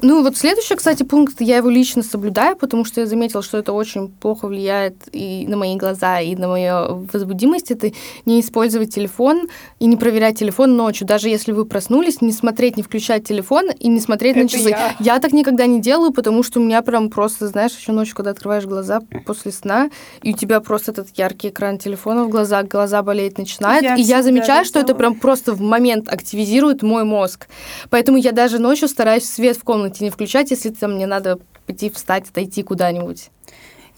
[0.00, 3.72] Ну, вот следующий, кстати, пункт, я его лично соблюдаю, потому что я заметила, что это
[3.72, 7.70] очень плохо влияет и на мои глаза, и на мою возбудимость.
[7.70, 7.92] Это
[8.24, 11.06] не использовать телефон и не проверять телефон ночью.
[11.06, 14.74] Даже если вы проснулись, не смотреть, не включать телефон и не смотреть на Это часы.
[14.98, 15.18] я.
[15.20, 18.64] так никогда не делаю, потому что у меня прям просто, знаешь, еще ночью, когда открываешь
[18.64, 19.90] глаза после сна,
[20.22, 23.82] и у тебя просто этот яркий экран телефона в глазах, глаза болеть начинают.
[23.84, 27.46] Я и я замечаю, что это прям просто в момент активизирует мой мозг.
[27.90, 31.90] Поэтому я даже ночью стараюсь свет в комнате не включать, если там мне надо пойти
[31.90, 33.30] встать, отойти куда-нибудь.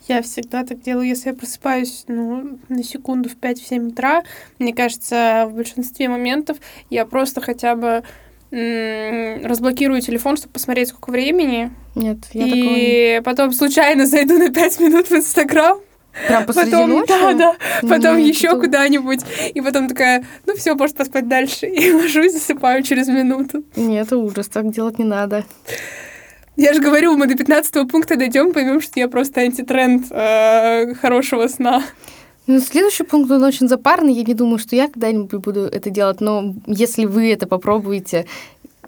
[0.07, 4.23] Я всегда так делаю, если я просыпаюсь, ну, на секунду в 5-7 утра.
[4.59, 6.59] Мне кажется, в большинстве моментов
[6.91, 8.03] я просто хотя бы
[8.51, 11.73] разблокирую телефон, чтобы посмотреть, сколько времени.
[11.97, 13.17] Нет, я такого не...
[13.17, 15.79] и потом случайно зайду на 5 минут в Инстаграм.
[16.29, 17.09] Прям посреди потом, ночи?
[17.09, 19.21] да, да, потом Нет, еще это- куда-нибудь.
[19.55, 21.67] И потом такая, ну все, может поспать дальше.
[21.67, 23.65] И ложусь, засыпаю через минуту.
[23.77, 25.45] Нет, это ужас, так делать не надо.
[26.57, 31.49] Я же говорю, мы до 15 пункта дойдем, поймем, что я просто антитренд э, хорошего
[31.49, 31.83] сна.
[32.47, 34.13] Ну, следующий пункт, он очень запарный.
[34.13, 38.27] Я не думаю, что я когда-нибудь буду это делать, но если вы это попробуете,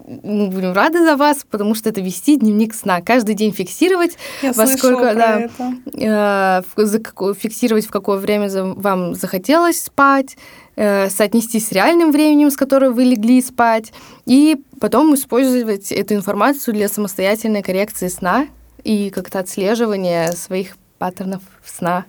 [0.07, 3.01] мы будем рады за вас, потому что это вести дневник сна.
[3.01, 5.39] Каждый день фиксировать, Я Во сколько, да.
[5.41, 6.63] это.
[6.77, 10.37] э, за какое- фиксировать, в какое время за- вам захотелось спать,
[10.77, 13.91] э, соотнести с реальным временем, с которым вы легли спать,
[14.25, 18.47] и потом использовать эту информацию для самостоятельной коррекции сна
[18.83, 22.05] и как-то отслеживания своих паттернов сна.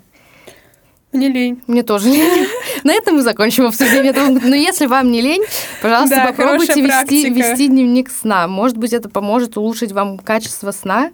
[1.12, 1.62] Мне лень.
[1.66, 2.46] Мне тоже лень.
[2.88, 4.31] На этом мы закончим обсуждение этого.
[4.31, 5.44] Но если вам не лень,
[5.83, 8.48] пожалуйста, Да, попробуйте вести, вести дневник сна.
[8.48, 11.11] Может быть, это поможет улучшить вам качество сна,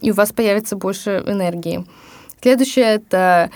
[0.00, 1.84] и у вас появится больше энергии.
[2.40, 3.50] Следующее— это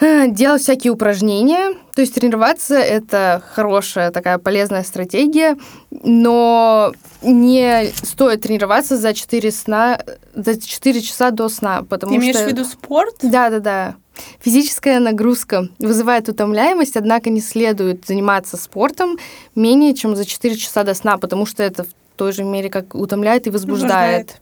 [0.00, 1.76] э, делать всякие упражнения.
[1.94, 5.56] То есть тренироваться— это хорошая такая полезная стратегия,
[5.92, 10.00] но не стоит тренироваться за 4, сна,
[10.34, 12.44] за 4 часа до сна, потому Ты имеешь что...
[12.44, 13.14] в виду спорт?
[13.22, 13.94] Да, да, да.
[14.40, 19.18] Физическая нагрузка вызывает утомляемость, однако не следует заниматься спортом
[19.54, 22.94] менее чем за 4 часа до сна, потому что это в той же мере как
[22.94, 24.40] утомляет и возбуждает.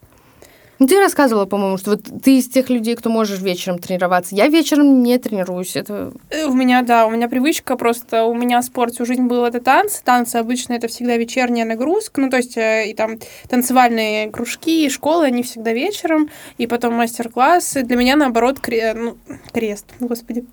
[0.81, 4.37] Ну, ты рассказывала, по-моему, что вот ты из тех людей, кто можешь вечером тренироваться.
[4.37, 5.75] Я вечером не тренируюсь.
[5.75, 9.45] Это Э, У меня, да, у меня привычка просто, у меня спорт всю жизнь был
[9.45, 10.01] это танцы.
[10.05, 14.89] Танцы обычно это всегда вечерняя нагрузка, ну, то есть э, и там танцевальные кружки, и
[14.89, 17.83] школы, они всегда вечером, и потом мастер-классы.
[17.83, 19.17] Для меня, наоборот, кре- ну,
[19.53, 20.45] крест, господи.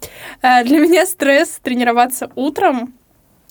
[0.42, 2.96] Э, Для меня стресс тренироваться утром,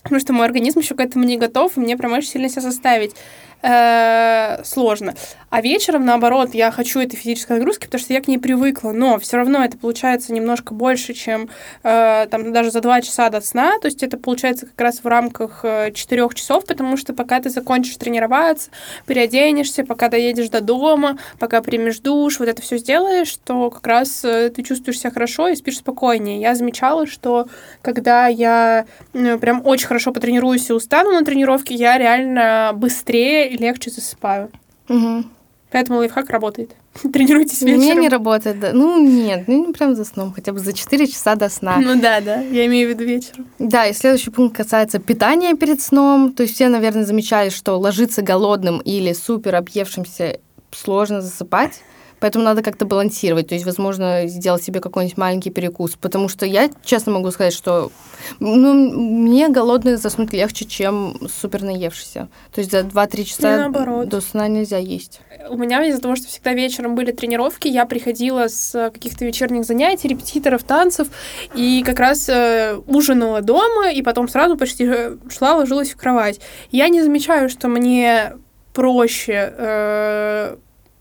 [0.03, 2.61] потому что мой организм еще к этому не готов, и мне прям очень сильно себя
[2.63, 3.15] заставить
[3.61, 5.15] э, сложно.
[5.49, 9.17] А вечером, наоборот, я хочу этой физической нагрузки, потому что я к ней привыкла, но
[9.19, 11.49] все равно это получается немножко больше, чем
[11.83, 15.07] э, там даже за два часа до сна, то есть это получается как раз в
[15.07, 18.69] рамках э, четырех часов, потому что пока ты закончишь тренироваться,
[19.05, 24.25] переоденешься, пока доедешь до дома, пока примешь душ, вот это все сделаешь, то как раз
[24.25, 26.41] э, ты чувствуешь себя хорошо и спишь спокойнее.
[26.41, 27.47] Я замечала, что
[27.81, 33.57] когда я ну, прям очень хорошо потренируюсь и устану на тренировке, я реально быстрее и
[33.57, 34.51] легче засыпаю.
[34.87, 35.31] Мгм.
[35.71, 36.71] Поэтому лайфхак работает.
[37.13, 37.99] Тренируйтесь у меня вечером.
[38.01, 38.59] не работает.
[38.59, 38.71] да.
[38.73, 41.77] Ну, нет, ну не прям за сном, хотя бы за 4 часа до сна.
[41.77, 43.47] Ну да, да, я имею в виду вечером.
[43.59, 46.33] Да, и следующий пункт касается питания перед сном.
[46.33, 50.39] То есть все, наверное, замечали, что ложиться голодным или супер объевшимся
[50.71, 51.81] сложно засыпать.
[52.25, 53.49] Поэтому надо как-то балансировать.
[53.49, 55.91] То есть, возможно, сделать себе какой-нибудь маленький перекус.
[55.91, 57.91] Потому что я честно могу сказать, что
[58.39, 62.27] ну, мне голодно заснуть легче, чем супер наевшийся.
[62.51, 63.69] То есть за 2-3 часа
[64.07, 65.21] до сна нельзя есть.
[65.51, 70.07] У меня из-за того, что всегда вечером были тренировки, я приходила с каких-то вечерних занятий,
[70.07, 71.09] репетиторов, танцев,
[71.53, 76.39] и как раз э, ужинала дома, и потом сразу почти э, шла, ложилась в кровать.
[76.71, 78.33] Я не замечаю, что мне
[78.73, 80.55] проще, э,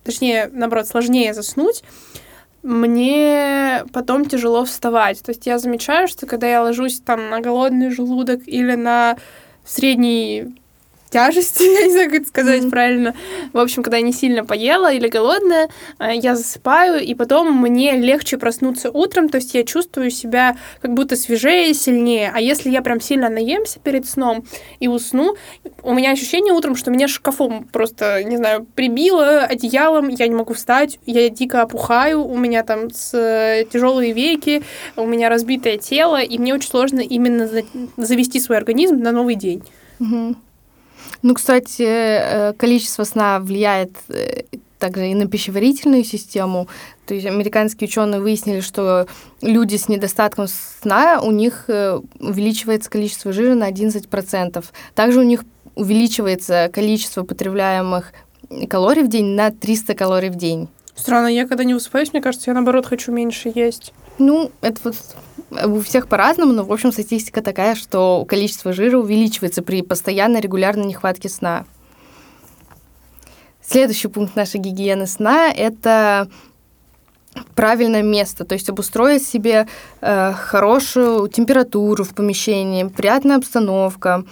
[0.04, 1.82] точнее, наоборот, сложнее заснуть,
[2.62, 5.22] мне потом тяжело вставать.
[5.22, 9.16] То есть я замечаю, что когда я ложусь там на голодный желудок или на
[9.64, 10.54] средний
[11.14, 12.70] тяжести, я не знаю, как это сказать mm-hmm.
[12.70, 13.14] правильно.
[13.52, 15.68] В общем, когда я не сильно поела или голодная,
[16.00, 20.92] э, я засыпаю, и потом мне легче проснуться утром, то есть я чувствую себя как
[20.92, 22.32] будто свежее, сильнее.
[22.34, 24.44] А если я прям сильно наемся перед сном
[24.80, 25.36] и усну,
[25.84, 30.54] у меня ощущение утром, что меня шкафом просто, не знаю, прибило одеялом, я не могу
[30.54, 34.64] встать, я дико опухаю, у меня там с э, тяжелые веки,
[34.96, 37.48] у меня разбитое тело, и мне очень сложно именно
[37.96, 39.62] завести свой организм на новый день.
[40.00, 40.34] Угу.
[41.24, 44.42] Ну, кстати, э, количество сна влияет э,
[44.78, 46.68] также и на пищеварительную систему.
[47.06, 49.06] То есть американские ученые выяснили, что
[49.40, 54.62] люди с недостатком сна, у них э, увеличивается количество жира на 11%.
[54.94, 55.44] Также у них
[55.76, 58.12] увеличивается количество потребляемых
[58.68, 60.68] калорий в день на 300 калорий в день.
[60.94, 63.94] Странно, я когда не высыпаюсь, мне кажется, я наоборот хочу меньше есть.
[64.18, 64.96] Ну, это вот
[65.66, 70.86] у всех по-разному, но, в общем, статистика такая, что количество жира увеличивается при постоянной регулярной
[70.86, 71.64] нехватке сна.
[73.62, 76.28] Следующий пункт нашей гигиены сна– это
[77.54, 79.66] правильное место, то есть обустроить себе
[80.00, 84.24] э, хорошую температуру в помещении, приятная обстановка.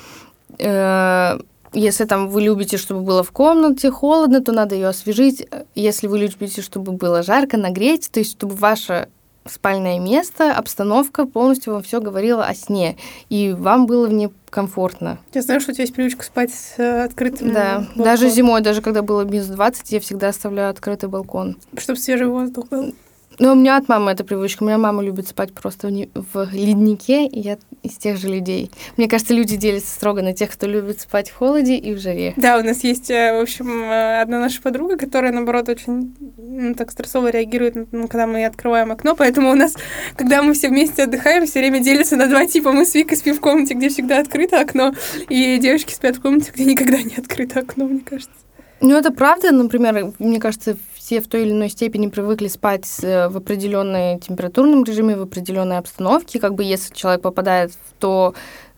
[0.58, 1.38] Э,
[1.72, 5.48] если там вы любите, чтобы было в комнате холодно, то надо ее освежить.
[5.74, 9.08] Если вы любите, чтобы было жарко, нагреть, то есть чтобы ваша
[9.46, 12.96] спальное место, обстановка полностью вам все говорила о сне,
[13.28, 15.18] и вам было в ней комфортно.
[15.33, 18.05] Я знаю, что у тебя есть привычка спать с э, открытым Да, балконом.
[18.05, 21.57] даже зимой, даже когда было минус 20, я всегда оставляю открытый балкон.
[21.78, 22.94] Чтобы свежий воздух был.
[23.38, 24.62] Ну, у меня от мамы эта привычка.
[24.62, 28.70] У меня мама любит спать просто в, в леднике, и я из тех же людей.
[28.96, 32.34] Мне кажется, люди делятся строго на тех, кто любит спать в холоде и в жаре.
[32.36, 36.74] Да, у нас есть, э, в общем, э, одна наша подруга, которая, наоборот, очень ну,
[36.74, 39.74] так стрессово реагирует, ну, когда мы открываем окно, поэтому у нас,
[40.16, 42.72] когда мы все вместе отдыхаем, все время делятся на два типа.
[42.72, 44.92] Мы с Викой спим в комнате, где всегда открыто окно,
[45.28, 48.34] и девочки спят в комнате, где никогда не открыто окно, мне кажется.
[48.82, 53.28] Ну, это правда, например, мне кажется, все в той или иной степени привыкли спать э,
[53.28, 56.38] в определенной температурном режиме, в определенной обстановке.
[56.38, 58.34] Как бы если человек попадает в, то,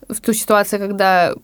[0.09, 1.35] в ту ситуацию, когда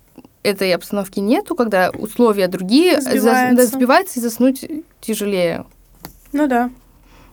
[0.43, 4.65] этой обстановки нету, когда условия другие, сбивается, за, сбивается и заснуть
[5.03, 5.67] тяжелее.
[6.33, 6.71] Ну да.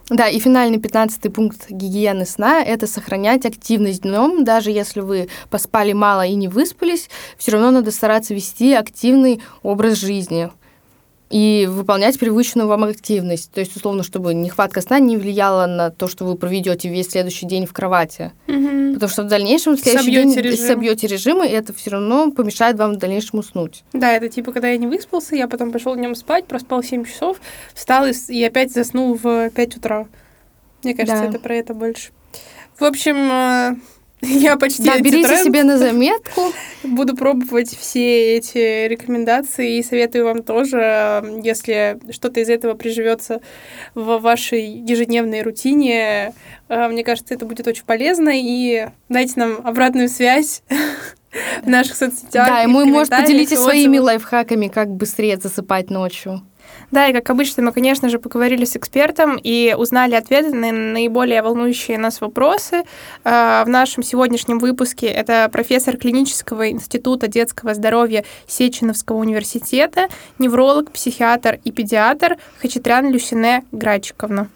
[0.09, 5.93] Да, и финальный пятнадцатый пункт гигиены сна– это сохранять активность днем, даже если вы поспали
[5.93, 10.49] мало и не выспались, все равно надо стараться вести активный образ жизни–
[11.29, 13.51] и выполнять привычную вам активность.
[13.51, 17.45] То есть, условно, чтобы нехватка сна не влияла на то, что вы проведете весь следующий
[17.45, 18.31] день в кровати.
[18.47, 18.93] Угу.
[18.93, 20.67] Потому что в дальнейшем в следующий собьете день режим.
[20.67, 23.83] собьете режим, и это все равно помешает вам в дальнейшем уснуть.
[23.93, 27.41] Да, это типа, когда я не выспался, я потом пошел днем спать, проспал 7 часов,
[27.73, 30.07] встал и, и опять заснул в 5 утра.
[30.83, 31.29] Мне кажется, да.
[31.29, 32.11] это про это больше.
[32.79, 33.75] В общем, э,
[34.21, 35.43] Я почти Да, берите тренд.
[35.43, 36.51] себе на заметку.
[36.83, 43.41] Буду пробовать все эти рекомендации и советую вам тоже, если что-то из этого приживется
[43.93, 46.33] в вашей ежедневной рутине,
[46.69, 48.31] э, мне кажется, это будет очень полезно.
[48.33, 50.63] И дайте нам обратную связь
[51.63, 52.47] в наших соцсетях.
[52.47, 56.41] Да, и мы, может, поделитесь своими лайфхаками, как быстрее засыпать ночью.
[56.91, 61.41] Да, и как обычно, мы, конечно же, поговорили с экспертом и узнали ответы на наиболее
[61.41, 62.83] волнующие нас вопросы.
[63.25, 70.07] А, в нашем сегодняшнем выпуске это профессор клинического института детского здоровья Сеченовского университета,
[70.39, 74.47] невролог, психиатр и педиатр Хачатрян Люсине Грачиковна.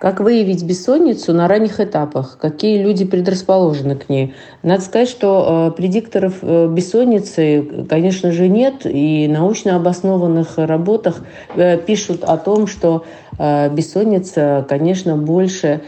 [0.00, 2.38] Как выявить бессонницу на ранних этапах?
[2.40, 4.34] Какие люди предрасположены к ней?
[4.62, 8.86] Надо сказать, что э, предикторов э, бессонницы, конечно же, нет.
[8.86, 11.22] И научно обоснованных работах
[11.54, 13.04] э, пишут о том, что
[13.40, 15.80] бессонница, конечно, больше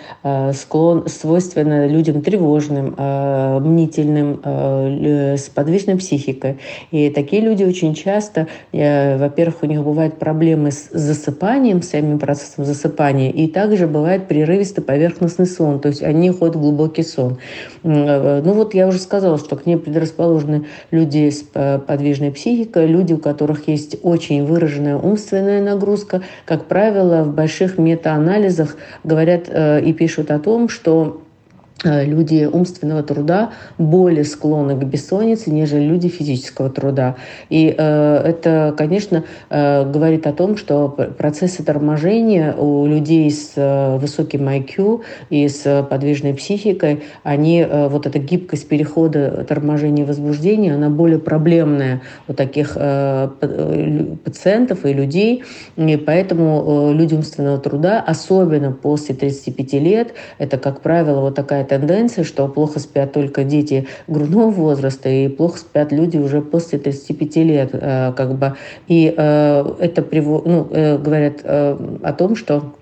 [0.55, 2.95] склон, свойственна людям тревожным,
[3.63, 4.41] мнительным,
[5.37, 6.59] с подвижной психикой.
[6.91, 12.65] И такие люди очень часто, во-первых, у них бывают проблемы с засыпанием, с самим процессом
[12.65, 17.39] засыпания, и также бывает прерывистый поверхностный сон, то есть они ходят в глубокий сон.
[17.83, 23.19] Ну вот я уже сказала, что к ней предрасположены люди с подвижной психикой, люди, у
[23.19, 26.23] которых есть очень выраженная умственная нагрузка.
[26.47, 31.23] Как правило, в больших метаанализах говорят э, и пишут о том, что
[31.85, 37.17] люди умственного труда более склонны к бессоннице, нежели люди физического труда.
[37.49, 43.97] И э, это, конечно, э, говорит о том, что процессы торможения у людей с э,
[43.99, 50.75] высоким IQ и с подвижной психикой, они, э, вот эта гибкость перехода торможения и возбуждения,
[50.75, 55.45] она более проблемная у таких э, э пациентов и людей.
[55.77, 61.65] И поэтому э, люди умственного труда, особенно после 35 лет, это, как правило, вот такая
[61.73, 67.37] тенденция, что плохо спят только дети грудного возраста и плохо спят люди уже после 35
[67.37, 67.71] лет.
[67.73, 68.57] Э, как бы.
[68.89, 72.75] И э, это ну, э, говорят о том, что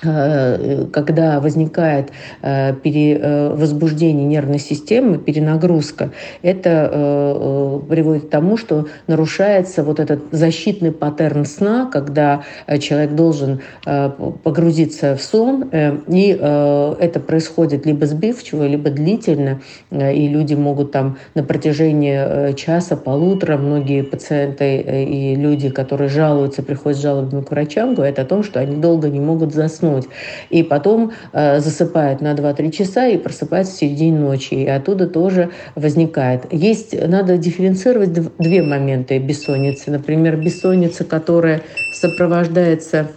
[0.00, 6.10] когда возникает э, перевозбуждение нервной системы, перенагрузка,
[6.42, 12.42] это э, приводит к тому, что нарушается вот этот защитный паттерн сна, когда
[12.80, 20.92] человек должен погрузиться в сон, и это происходит либо сбивчиво, либо длительно, и люди могут
[20.92, 27.50] там на протяжении часа, полутора, многие пациенты и люди, которые жалуются, приходят с жалобами к
[27.50, 30.08] врачам, говорят о том, что они долго не могут заснуть заснуть.
[30.50, 34.54] И потом э, засыпает на 2-3 часа и просыпается в середине ночи.
[34.54, 36.52] И оттуда тоже возникает.
[36.52, 39.90] Есть, надо дифференцировать две моменты бессонницы.
[39.90, 41.62] Например, бессонница, которая
[41.92, 43.08] сопровождается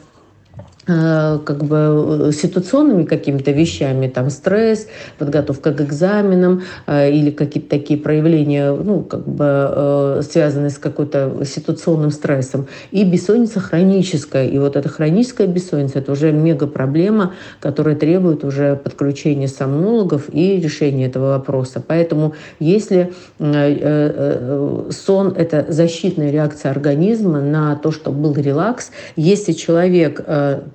[0.86, 8.00] как бы э, ситуационными какими-то вещами, там стресс, подготовка к экзаменам э, или какие-то такие
[8.00, 12.68] проявления, ну, как бы связанные с какой-то ситуационным стрессом.
[12.92, 14.48] И бессонница хроническая.
[14.48, 20.58] И вот эта хроническая бессонница– это уже мега проблема, которая требует уже подключения сомнологов и
[20.60, 21.82] решения этого вопроса.
[21.86, 30.24] Поэтому если сон– это защитная реакция организма на то, что был релакс, если человек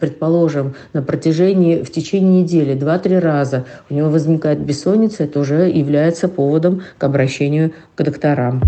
[0.01, 6.29] предположим, на протяжении, в течение недели, два-три раза у него возникает бессонница, это уже является
[6.29, 8.63] поводом к обращению к докторам.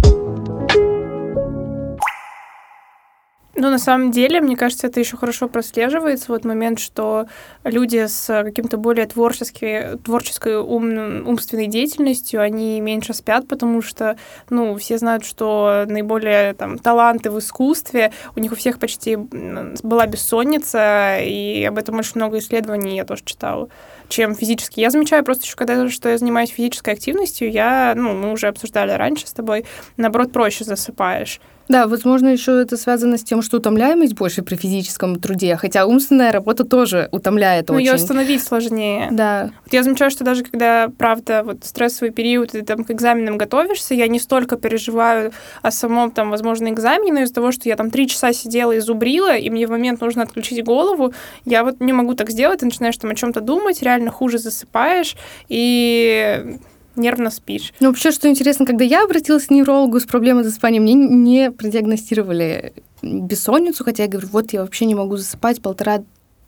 [3.62, 6.32] Ну, на самом деле, мне кажется, это еще хорошо прослеживается.
[6.32, 7.26] Вот момент, что
[7.62, 14.16] люди с каким-то более творчески, творческой ум, умственной деятельностью, они меньше спят, потому что,
[14.50, 20.06] ну, все знают, что наиболее там таланты в искусстве, у них у всех почти была
[20.06, 23.68] бессонница, и об этом очень много исследований я тоже читала
[24.08, 24.80] чем физически.
[24.80, 28.92] Я замечаю просто еще, когда что я занимаюсь физической активностью, я, ну, мы уже обсуждали
[28.92, 29.64] раньше с тобой,
[29.96, 31.40] наоборот, проще засыпаешь.
[31.72, 36.30] Да, возможно, еще это связано с тем, что утомляемость больше при физическом труде, хотя умственная
[36.30, 37.86] работа тоже утомляет ну, очень.
[37.86, 39.08] ее остановить сложнее.
[39.10, 39.52] Да.
[39.64, 43.94] Вот я замечаю, что даже когда, правда, вот стрессовый период, ты там к экзаменам готовишься,
[43.94, 47.90] я не столько переживаю о самом, там, возможно, экзамене, но из-за того, что я там
[47.90, 51.14] три часа сидела и зубрила, и мне в момент нужно отключить голову,
[51.46, 55.16] я вот не могу так сделать, ты начинаешь там о чем-то думать, реально хуже засыпаешь,
[55.48, 56.58] и
[56.96, 57.72] нервно спишь.
[57.80, 62.72] Ну, вообще, что интересно, когда я обратилась к неврологу с проблемой засыпания, мне не продиагностировали
[63.02, 66.02] бессонницу, хотя я говорю, вот я вообще не могу засыпать полтора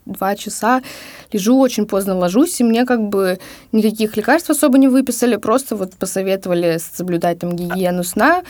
[0.06, 0.82] два часа,
[1.32, 3.38] лежу, очень поздно ложусь, и мне как бы
[3.72, 8.42] никаких лекарств особо не выписали, просто вот посоветовали соблюдать там гигиену сна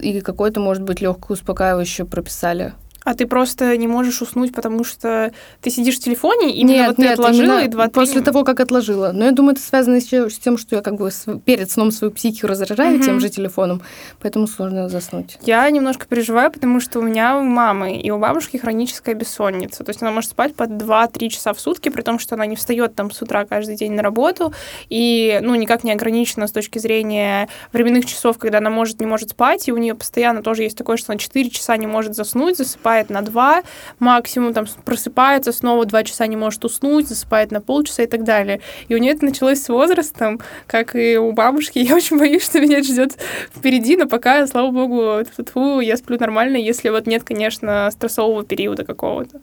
[0.00, 2.74] и какое-то, может быть, легкое успокаивающее прописали.
[3.04, 5.32] А ты просто не можешь уснуть, потому что
[5.62, 8.60] ты сидишь в телефоне, и нет, вот нет, ты отложила, и два После того, как
[8.60, 9.12] отложила.
[9.12, 11.10] Но я думаю, это связано еще с тем, что я как бы
[11.44, 13.04] перед сном свою психику разряжаю угу.
[13.04, 13.80] тем же телефоном,
[14.20, 15.38] поэтому сложно заснуть.
[15.42, 19.82] Я немножко переживаю, потому что у меня у мамы и у бабушки хроническая бессонница.
[19.82, 22.56] То есть она может спать по 2-3 часа в сутки, при том, что она не
[22.56, 24.52] встает там с утра каждый день на работу,
[24.90, 29.30] и ну никак не ограничена с точки зрения временных часов, когда она может, не может
[29.30, 32.58] спать, и у нее постоянно тоже есть такое, что она 4 часа не может заснуть,
[32.58, 33.62] засыпать засыпает на 2
[33.98, 38.60] максимум, там просыпается, снова 2 часа не может уснуть, засыпает на полчаса и так далее.
[38.88, 41.78] И у нее это началось с возрастом, как и у бабушки.
[41.90, 43.12] Я очень боюсь, что меня ждет
[43.54, 48.84] впереди, но пока, слава богу, тьфу, я сплю нормально, если вот нет, конечно, стрессового периода
[48.84, 49.40] какого-то.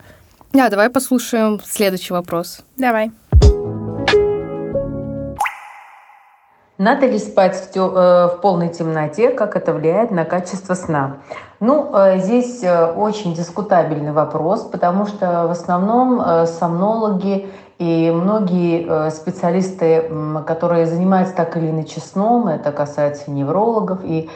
[0.53, 2.61] Да, давай послушаем следующий вопрос.
[2.77, 3.11] Давай.
[6.77, 11.17] Надо ли спать в, тё, э, в полной темноте, как это влияет на качество сна?
[11.59, 17.49] Ну, э, здесь э, очень дискутабельный вопрос, потому что в основном сомнологи
[17.79, 20.09] и многие специалисты,
[20.45, 24.29] которые занимаются так или иначе сном, это касается неврологов и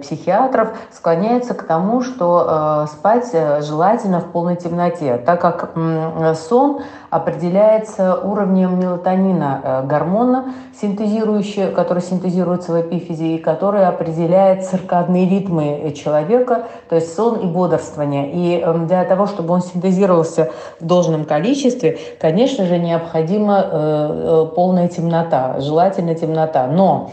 [0.00, 5.74] психиатров, склоняются к тому, что спать желательно в полной темноте, так как
[6.36, 6.82] сон
[7.12, 15.92] определяется уровнем мелатонина, э, гормона, синтезирующего, который синтезируется в эпифизе и который определяет циркадные ритмы
[15.94, 18.30] человека, то есть сон и бодрствование.
[18.32, 24.88] И для того, чтобы он синтезировался в должном количестве, конечно же, необходима э, э, полная
[24.88, 26.66] темнота, желательно темнота.
[26.66, 27.10] Но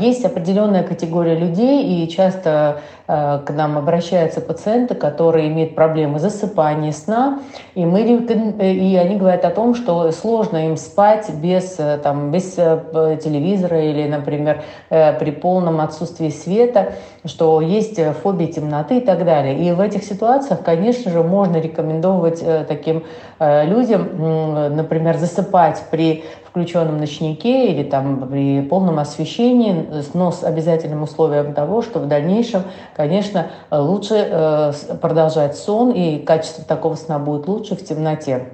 [0.00, 7.40] есть определенная категория людей, и часто к нам обращаются пациенты, которые имеют проблемы засыпания, сна,
[7.74, 12.30] и, мы, э, и они говорят о том, что сложно им спать без, э, там,
[12.30, 16.92] без телевизора или, например, при полном отсутствии света,
[17.24, 19.58] что есть фобия темноты и так далее.
[19.58, 23.04] И в этих ситуациях, конечно же, можно рекомендовать таким
[23.40, 31.54] людям, например, засыпать при включенном ночнике или там при полном освещении, но с обязательным условием
[31.54, 32.64] того, что в дальнейшем,
[32.96, 38.48] конечно, лучше э, продолжать сон, и качество такого сна будет лучше в темноте.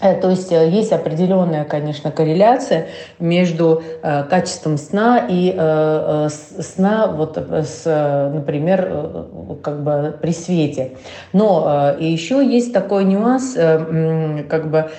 [0.00, 2.88] Э, то есть э, есть определенная, конечно, корреляция
[3.18, 5.54] между э, качеством сна и
[6.60, 10.92] сна, вот, с, например, как бы при свете.
[11.32, 14.90] Но еще есть такой нюанс, как бы,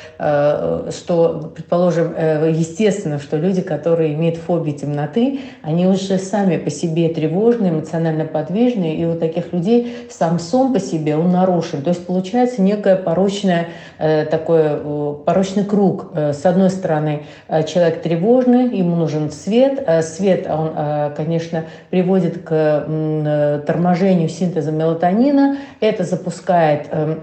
[0.92, 2.16] что, предположим,
[2.50, 8.96] естественно, что люди, которые имеют фобию темноты, они уже сами по себе тревожные, эмоционально подвижные,
[8.96, 11.82] и у таких людей сам сон по себе, он нарушен.
[11.82, 13.68] То есть получается некое порочное
[13.98, 14.80] такое
[15.26, 16.12] порочный круг.
[16.14, 19.88] Э, с одной стороны, э, человек тревожный, ему нужен свет.
[20.04, 20.74] Свет, он,
[21.16, 25.58] конечно, приводит к торможению синтеза мелатонина.
[25.80, 27.22] Это запускает эм,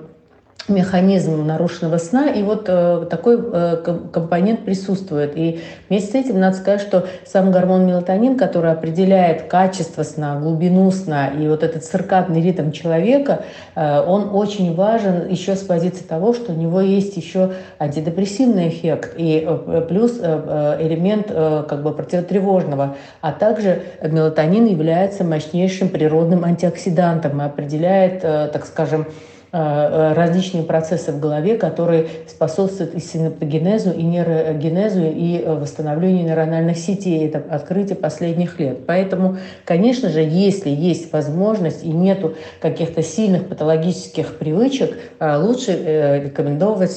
[0.68, 3.76] механизм нарушенного сна, и вот э, такой э,
[4.12, 5.36] компонент присутствует.
[5.36, 10.90] И вместе с этим надо сказать, что сам гормон мелатонин, который определяет качество сна, глубину
[10.90, 13.44] сна и вот этот циркадный ритм человека,
[13.74, 19.14] э, он очень важен еще с позиции того, что у него есть еще антидепрессивный эффект
[19.18, 22.96] и э, плюс э, э элемент э, как бы противотревожного.
[23.20, 29.06] А также мелатонин является мощнейшим природным антиоксидантом и определяет, э, так скажем,
[29.54, 37.24] различные процессы в голове, которые способствуют и синаптогенезу, и нейрогенезу, и э, восстановлению нейрональных сетей.
[37.28, 38.84] Это открытие последних лет.
[38.86, 46.90] Поэтому, конечно же, если есть возможность и нету каких-то сильных патологических привычек, э, лучше рекомендовать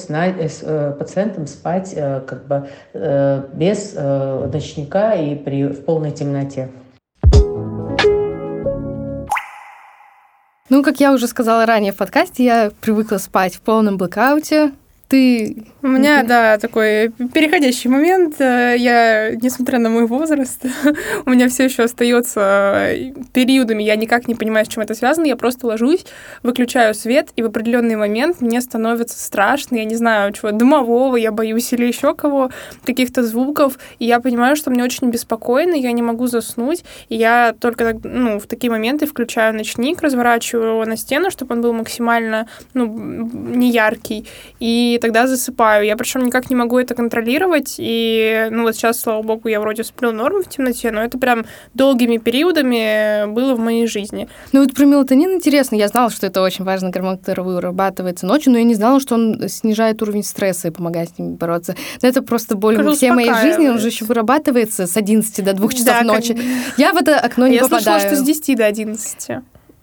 [0.98, 2.68] пациентам спать как бы
[3.54, 6.68] без ночника и при, в полной темноте.
[10.70, 14.72] Ну, как я уже сказала ранее в подкасте, я привыкла спать в полном блокауте,
[15.08, 15.64] ты...
[15.80, 18.40] У меня, да, такой переходящий момент.
[18.40, 20.64] Э, я, несмотря на мой возраст,
[21.26, 25.24] у меня все еще остается э, периодами, я никак не понимаю, с чем это связано.
[25.24, 26.04] Я просто ложусь,
[26.42, 29.76] выключаю свет, и в определенный момент мне становится страшно.
[29.76, 32.50] Я не знаю, чего, дымового, я боюсь или еще кого,
[32.84, 33.78] каких-то звуков.
[33.98, 36.84] И я понимаю, что мне очень беспокойно, я не могу заснуть.
[37.08, 41.62] И я только ну, в такие моменты включаю ночник, разворачиваю его на стену, чтобы он
[41.62, 44.26] был максимально ну, неяркий.
[44.60, 45.84] И тогда засыпаю.
[45.84, 47.76] Я причем никак не могу это контролировать.
[47.78, 51.46] И, ну, вот сейчас, слава богу, я вроде сплю норм в темноте, но это прям
[51.74, 54.28] долгими периодами было в моей жизни.
[54.52, 55.76] Ну, вот про мелатонин интересно.
[55.76, 59.14] Я знала, что это очень важный гормон, который вырабатывается ночью, но я не знала, что
[59.14, 61.74] он снижает уровень стресса и помогает с ним бороться.
[62.02, 63.68] Но это просто боль всей моей жизни.
[63.68, 66.34] Он же еще вырабатывается с 11 до 2 часов да, ночи.
[66.34, 66.44] Как...
[66.76, 67.84] Я в это окно не я попадаю.
[67.84, 69.30] Я слышала, что с 10 до 11.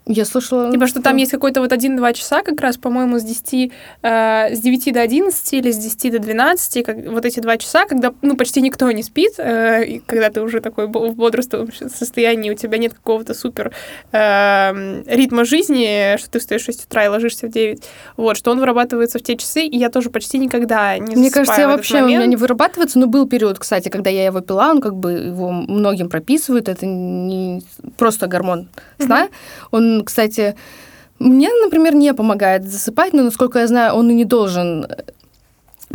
[0.07, 0.71] Я слышала...
[0.71, 3.71] Типа, что там есть какой-то вот 1-2 часа как раз, по-моему, с 10,
[4.03, 7.85] э, с 9 до 11 или с 10 до 12, как, вот эти два часа,
[7.85, 12.51] когда, ну, почти никто не спит, э, и когда ты уже такой в бодрствовом состоянии,
[12.51, 13.73] у тебя нет какого-то супер
[14.11, 17.83] э, ритма жизни, что ты встаешь в 6 утра и ложишься в 9,
[18.17, 21.61] вот, что он вырабатывается в те часы, и я тоже почти никогда не Мне кажется,
[21.61, 22.11] я вообще момент.
[22.11, 25.13] у меня не вырабатывается, но был период, кстати, когда я его пила, он как бы
[25.13, 27.63] его многим прописывают, это не
[27.97, 29.67] просто гормон сна, mm-hmm.
[29.71, 30.55] он кстати,
[31.19, 35.03] мне, например, не помогает засыпать, но, насколько я знаю, он и не должен э,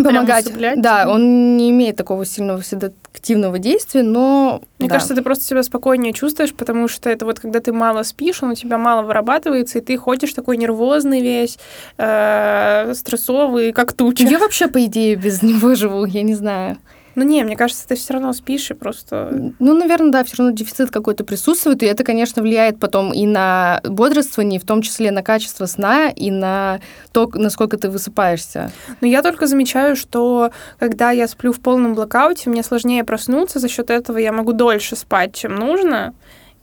[0.03, 0.51] помогать.
[0.76, 4.62] Да, он не имеет такого сильного седативного действия, но...
[4.78, 4.94] Мне да.
[4.94, 8.51] кажется, ты просто себя спокойнее чувствуешь, потому что это вот когда ты мало спишь, он
[8.51, 11.59] у тебя мало вырабатывается, и ты ходишь такой нервозный весь,
[11.98, 14.24] э, стрессовый, как туча.
[14.24, 16.78] Я вообще, по идее, без него живу, я не знаю.
[17.14, 19.52] Ну не, мне кажется, ты все равно спишь и просто...
[19.58, 23.80] Ну, наверное, да, все равно дефицит какой-то присутствует, и это, конечно, влияет потом и на
[23.84, 26.80] бодрствование, в том числе на качество сна, и на
[27.12, 28.70] то, насколько ты высыпаешься.
[29.00, 33.68] Но я только замечаю, что когда я сплю в полном блокауте, мне сложнее проснуться, за
[33.68, 36.14] счет этого я могу дольше спать, чем нужно,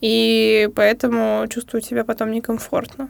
[0.02, 3.10] и поэтому чувствую себя потом некомфортно.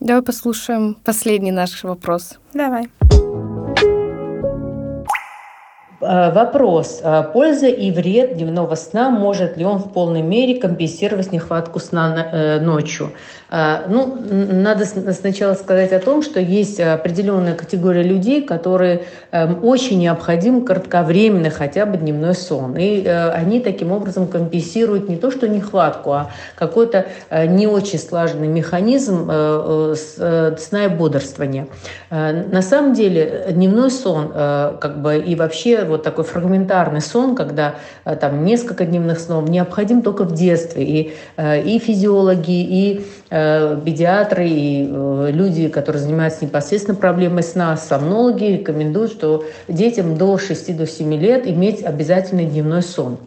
[0.00, 2.38] Давай послушаем последний наш вопрос.
[2.52, 2.88] Давай.
[3.10, 3.95] Э,
[6.00, 7.00] вопрос.
[7.02, 12.28] Э, польза и вред дневного сна, может ли он в полной мере компенсировать нехватку сна
[12.32, 13.12] э, ночью?
[13.48, 20.00] А, ну, надо сначала сказать о том, что есть определенная категория людей, которые эм, очень
[20.00, 22.76] необходим кратковременный хотя бы дневной сон.
[22.76, 28.00] И э, они таким образом компенсируют не то, что нехватку, а какой-то э, не очень
[28.00, 29.94] слаженный механизм э,
[30.58, 31.68] сна и бодрствования.
[32.10, 37.74] На самом деле дневной сон как бы и вообще вот такой фрагментарный сон, когда
[38.20, 40.84] там несколько дневных снов, необходим только в детстве.
[40.84, 43.06] И, и физиологи, и
[43.84, 51.18] педиатры и э, люди, которые занимаются непосредственно проблемой сна, сомнологи рекомендуют, что детям до 6-7
[51.18, 53.18] лет иметь обязательный дневной сон.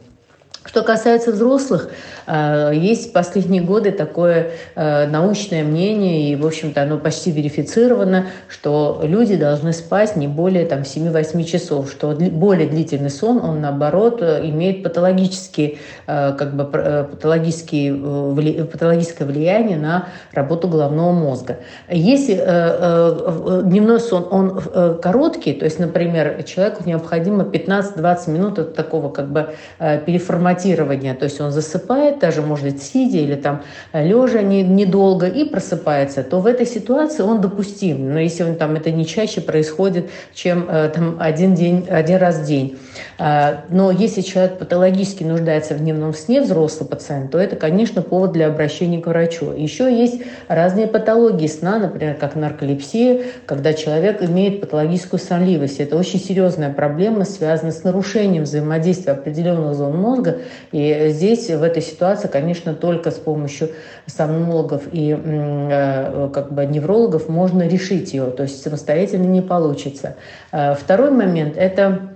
[0.65, 2.18] Что касается взрослых, э,
[2.73, 9.01] есть в последние годы такое э, научное мнение, и, в общем-то, оно почти верифицировано, что
[9.03, 14.83] люди должны спать не более там, 7-8 часов, что более длительный сон, он, наоборот, имеет
[14.83, 15.77] патологические,
[16.07, 21.57] э, как бы, патологические, патологическое влияние на работу головного мозга.
[21.89, 24.61] Если дневной сон, он
[25.01, 31.25] короткий, то есть, например, человеку необходимо 15-20 минут от такого как бы переформатирования форматирования, то
[31.25, 33.63] есть он засыпает, даже может сидя или там
[33.93, 38.13] э, лежа не, недолго и просыпается, то в этой ситуации он допустим.
[38.13, 42.39] Но если он там это не чаще происходит, чем э, там один день, один раз
[42.39, 42.77] в день.
[43.17, 48.31] А, но если человек патологически нуждается в дневном сне, взрослый пациент, то это, конечно, повод
[48.31, 49.51] для обращения к врачу.
[49.51, 55.79] Еще есть разные патологии сна, например, как нарколепсия, когда человек имеет патологическую сонливость.
[55.79, 60.39] Это очень серьезная проблема, связанная с нарушением взаимодействия определенных зон мозга
[60.71, 63.69] и здесь, в этой ситуации, конечно, только с помощью
[64.05, 70.15] сомнологов и э, как бы неврологов можно решить ее, то есть самостоятельно не получится.
[70.51, 72.09] Э, второй момент– это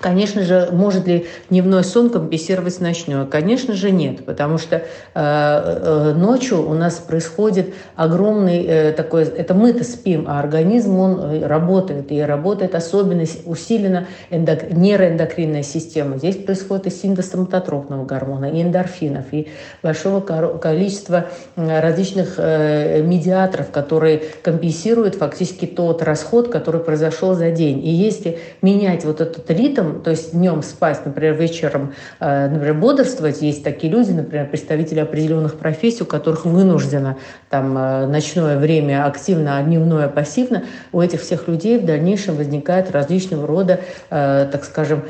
[0.00, 3.26] Конечно же, может ли дневной сон компенсировать ночной?
[3.26, 4.82] Конечно же нет, потому что э,
[5.14, 11.46] э, ночью у нас происходит огромный э, такой, это мы-то спим, а организм он э,
[11.46, 16.16] работает, и работает особенно усиленно эндок, нейроэндокринная система.
[16.16, 19.48] Здесь происходит и синтез соматотропного гормона, и эндорфинов, и
[19.82, 21.26] большого количества
[21.56, 27.84] различных э, медиаторов, которые компенсируют фактически тот расход, который произошел за день.
[27.84, 33.42] И если менять вот этот ритм, то есть днем спать, например, вечером, э, например, бодрствовать.
[33.42, 37.16] Есть такие люди, например, представители определенных профессий, у которых вынуждено
[37.48, 40.64] там э, ночное время активно, а дневное пассивно.
[40.92, 43.80] У этих всех людей в дальнейшем возникают различного рода,
[44.10, 45.02] э, так скажем,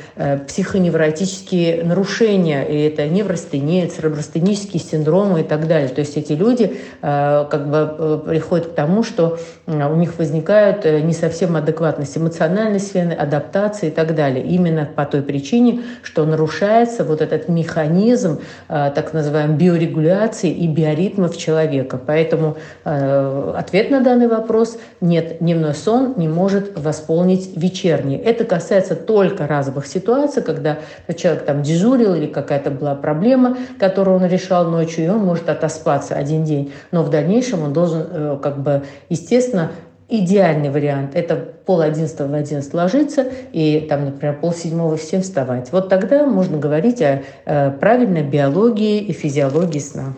[0.46, 2.64] психоневротические нарушения.
[2.64, 5.88] И это неврастения, церебростенические синдромы и так далее.
[5.88, 11.56] То есть эти люди как бы приходят к тому, что у них возникают не совсем
[11.56, 14.44] адекватность эмоциональной сферы, адаптации и так далее.
[14.44, 20.66] Именно именно по той причине, что нарушается вот этот механизм э, так называемой биорегуляции и
[20.66, 22.00] биоритмов человека.
[22.04, 28.16] Поэтому э, ответ на данный вопрос– нет, дневной сон не может восполнить вечерний.
[28.16, 30.78] Это касается только разовых ситуаций, когда
[31.16, 36.14] человек там дежурил или какая-то была проблема, которую он решал ночью, и он может отоспаться
[36.14, 36.72] один день.
[36.92, 39.70] Но в дальнейшем он должен э, как бы естественно
[40.12, 45.20] Идеальный вариант– это пол одиннадцатого в одиннадцать ложиться и, там, например, пол седьмого в семь
[45.20, 45.70] вставать.
[45.70, 50.14] Вот тогда можно говорить о э, правильной биологии и физиологии сна.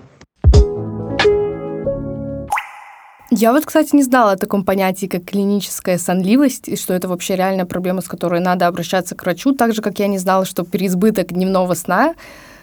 [3.30, 7.36] Я вот, кстати, не знала о таком понятии, как клиническая сонливость, и что это вообще
[7.36, 10.64] реальная проблема, с которой надо обращаться к врачу, так же, как я не знала, что
[10.64, 12.14] переизбыток дневного сна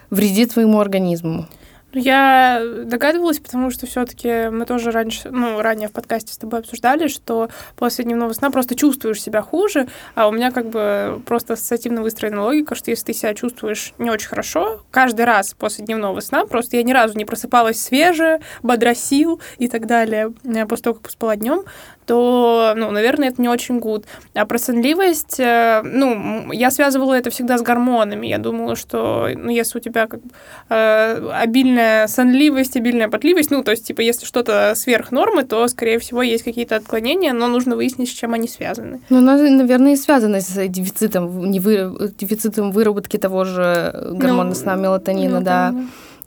[0.10, 1.46] вредит твоему организму.
[1.92, 6.60] Ну, я догадывалась, потому что все-таки мы тоже раньше, ну, ранее в подкасте с тобой
[6.60, 11.54] обсуждали, что после дневного сна просто чувствуешь себя хуже, а у меня как бы просто
[11.54, 16.20] ассоциативно выстроена логика, что если ты себя чувствуешь не очень хорошо, каждый раз после дневного
[16.20, 20.94] сна, просто я ни разу не просыпалась свежая, бодросил и так далее, э, после того,
[20.96, 21.64] как поспала днем,
[22.10, 24.06] то, ну, наверное, это не очень гуд.
[24.34, 28.26] А про сонливость, э, ну, я связывала это всегда с гормонами.
[28.26, 30.32] Я думала, что, ну, если у тебя как бы,
[30.70, 36.00] э, обильная сонливость, обильная потливость, ну, то есть, типа, если что-то сверх нормы, то, скорее
[36.00, 39.02] всего, есть какие-то отклонения, но нужно выяснить, с чем они связаны.
[39.12, 44.76] Ну, наверное, и связано с дефицитом, не вы, дефицитом выработки того же гормона ну, сна
[44.76, 45.72] мелатонина, ну, да.
[45.74, 45.80] да.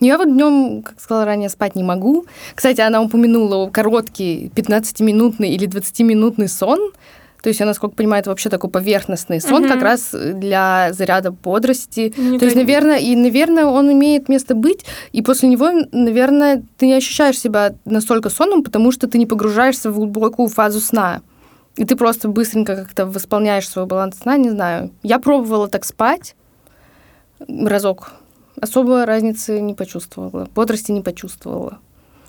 [0.03, 2.27] Я вот днем, как сказала ранее, спать не могу.
[2.57, 6.91] Кстати, она упомянула короткий 15-минутный или 20-минутный сон.
[7.41, 9.73] То есть, я, насколько понимаю, это вообще такой поверхностный сон, угу.
[9.73, 12.13] как раз для заряда бодрости.
[12.17, 16.87] Не То есть, наверное, и, наверное, он имеет место быть, и после него, наверное, ты
[16.87, 21.23] не ощущаешь себя настолько сонным, потому что ты не погружаешься в глубокую фазу сна.
[21.77, 24.91] И ты просто быстренько как-то восполняешь свой баланс сна, не знаю.
[25.03, 26.35] Я пробовала так спать
[27.49, 28.13] разок
[28.61, 31.79] особо разницы не почувствовала, бодрости не почувствовала.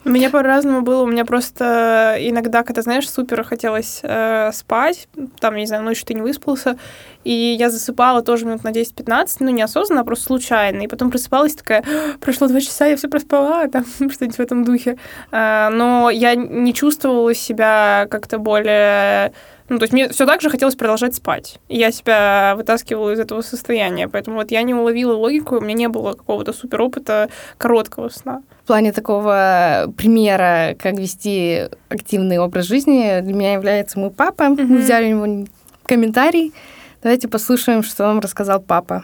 [0.05, 1.03] У меня по-разному было.
[1.03, 5.07] У меня просто иногда, когда, знаешь, супер хотелось э, спать,
[5.39, 6.78] там, не знаю, ночью ты не выспался,
[7.24, 10.82] и я засыпала тоже минут на 10-15, ну, неосознанно, а просто случайно.
[10.82, 11.86] И потом просыпалась такая,
[12.19, 14.97] прошло два часа, я все проспала, там, что-нибудь в этом духе.
[15.32, 19.32] Э, но я не чувствовала себя как-то более
[19.74, 21.59] ну, то есть мне все так же хотелось продолжать спать.
[21.67, 24.07] И я себя вытаскивала из этого состояния.
[24.07, 28.43] Поэтому вот я не уловила логику, у меня не было какого-то супер опыта короткого сна.
[28.63, 34.43] В плане такого примера, как вести активный образ жизни, для меня является мой папа.
[34.43, 34.63] Mm-hmm.
[34.63, 35.47] Мы взяли у него
[35.88, 36.53] комментарий.
[37.01, 39.03] Давайте послушаем, что нам рассказал папа.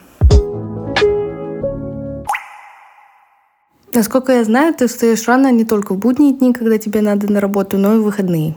[3.91, 7.39] Насколько я знаю, ты встаешь рано не только в будние дни, когда тебе надо на
[7.39, 8.53] работу, но и в выходные.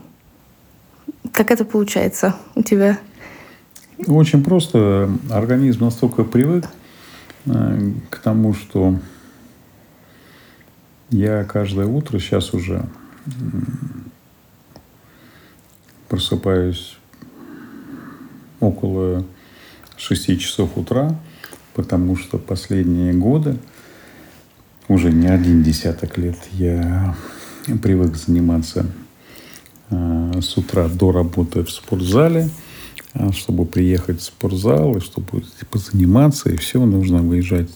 [1.32, 2.98] Как это получается у тебя?
[4.06, 5.10] Очень просто.
[5.30, 6.66] Организм настолько привык
[7.46, 8.98] э, к тому, что
[11.10, 12.84] я каждое утро сейчас уже
[16.08, 16.96] просыпаюсь
[18.60, 19.24] около
[19.96, 21.14] 6 часов утра,
[21.74, 23.58] потому что последние годы,
[24.88, 27.14] уже не один десяток лет, я
[27.82, 28.86] привык заниматься
[29.90, 32.48] с утра до работы в спортзале,
[33.14, 37.70] э, чтобы приехать в спортзал и чтобы типа, заниматься, и все, нужно выезжать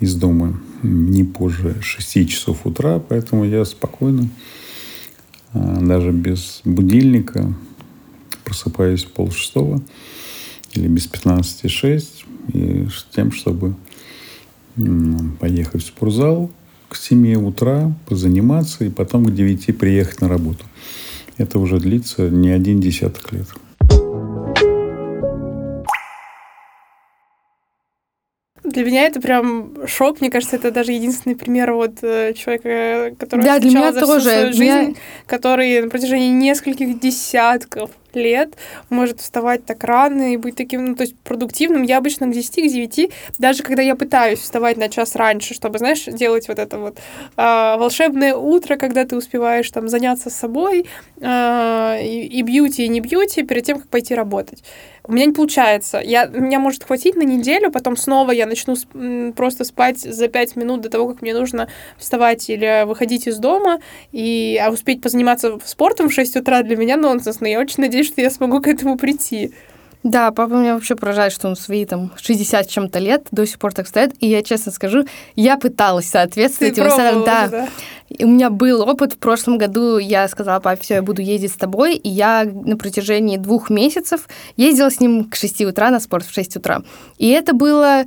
[0.00, 4.28] из дома не позже 6 часов утра, поэтому я спокойно,
[5.54, 7.52] э, даже без будильника,
[8.44, 9.82] просыпаюсь в полшестого
[10.72, 13.76] или без 15,6, и с тем, чтобы
[15.38, 16.50] поехать в спортзал
[16.88, 20.64] к 7 утра, позаниматься и потом к 9 приехать на работу.
[21.38, 23.46] Это уже длится не один десяток лет.
[28.72, 30.20] Для меня это прям шок.
[30.20, 34.20] Мне кажется, это даже единственный пример вот э, человека, который да, для меня за тоже.
[34.20, 34.94] всю свою жизнь, меня...
[35.26, 38.54] который на протяжении нескольких десятков лет
[38.90, 41.82] может вставать так рано и быть таким, ну, то есть продуктивным.
[41.82, 45.78] Я обычно к 10, к 9, даже когда я пытаюсь вставать на час раньше, чтобы,
[45.78, 46.98] знаешь, делать вот это вот
[47.36, 50.86] э, волшебное утро, когда ты успеваешь там заняться собой,
[51.20, 54.62] э, и, и бьюти, и не бьюти, перед тем, как пойти работать.
[55.04, 56.00] У меня не получается.
[56.02, 58.76] Я, меня может хватить на неделю, потом снова я начну
[59.32, 63.80] просто спать за 5 минут до того, как мне нужно вставать или выходить из дома,
[64.12, 68.06] и, а успеть позаниматься спортом в 6 утра для меня нонсенс, но я очень надеюсь,
[68.06, 69.52] что я смогу к этому прийти.
[70.02, 73.72] Да, папа меня вообще поражает, что он свои там 60 чем-то лет до сих пор
[73.72, 74.12] так стоит.
[74.20, 75.04] И я честно скажу,
[75.36, 77.24] я пыталась соответствовать его советам.
[77.24, 77.48] Да.
[77.48, 77.68] да.
[78.08, 79.14] И у меня был опыт.
[79.14, 81.94] В прошлом году я сказала, папе, все, я буду ездить с тобой.
[81.94, 86.34] И я на протяжении двух месяцев ездила с ним к 6 утра на спорт в
[86.34, 86.82] 6 утра.
[87.18, 88.04] И это было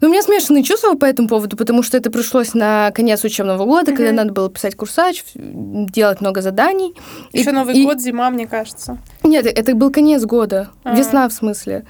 [0.00, 3.64] ну, у меня смешанные чувства по этому поводу, потому что это пришлось на конец учебного
[3.64, 3.96] года, mm-hmm.
[3.96, 6.94] когда надо было писать курсач, делать много заданий.
[7.32, 7.84] Еще и, Новый и...
[7.84, 8.98] год, зима, мне кажется.
[9.22, 10.96] Нет, это был конец года, А-а-а.
[10.96, 11.84] весна в смысле.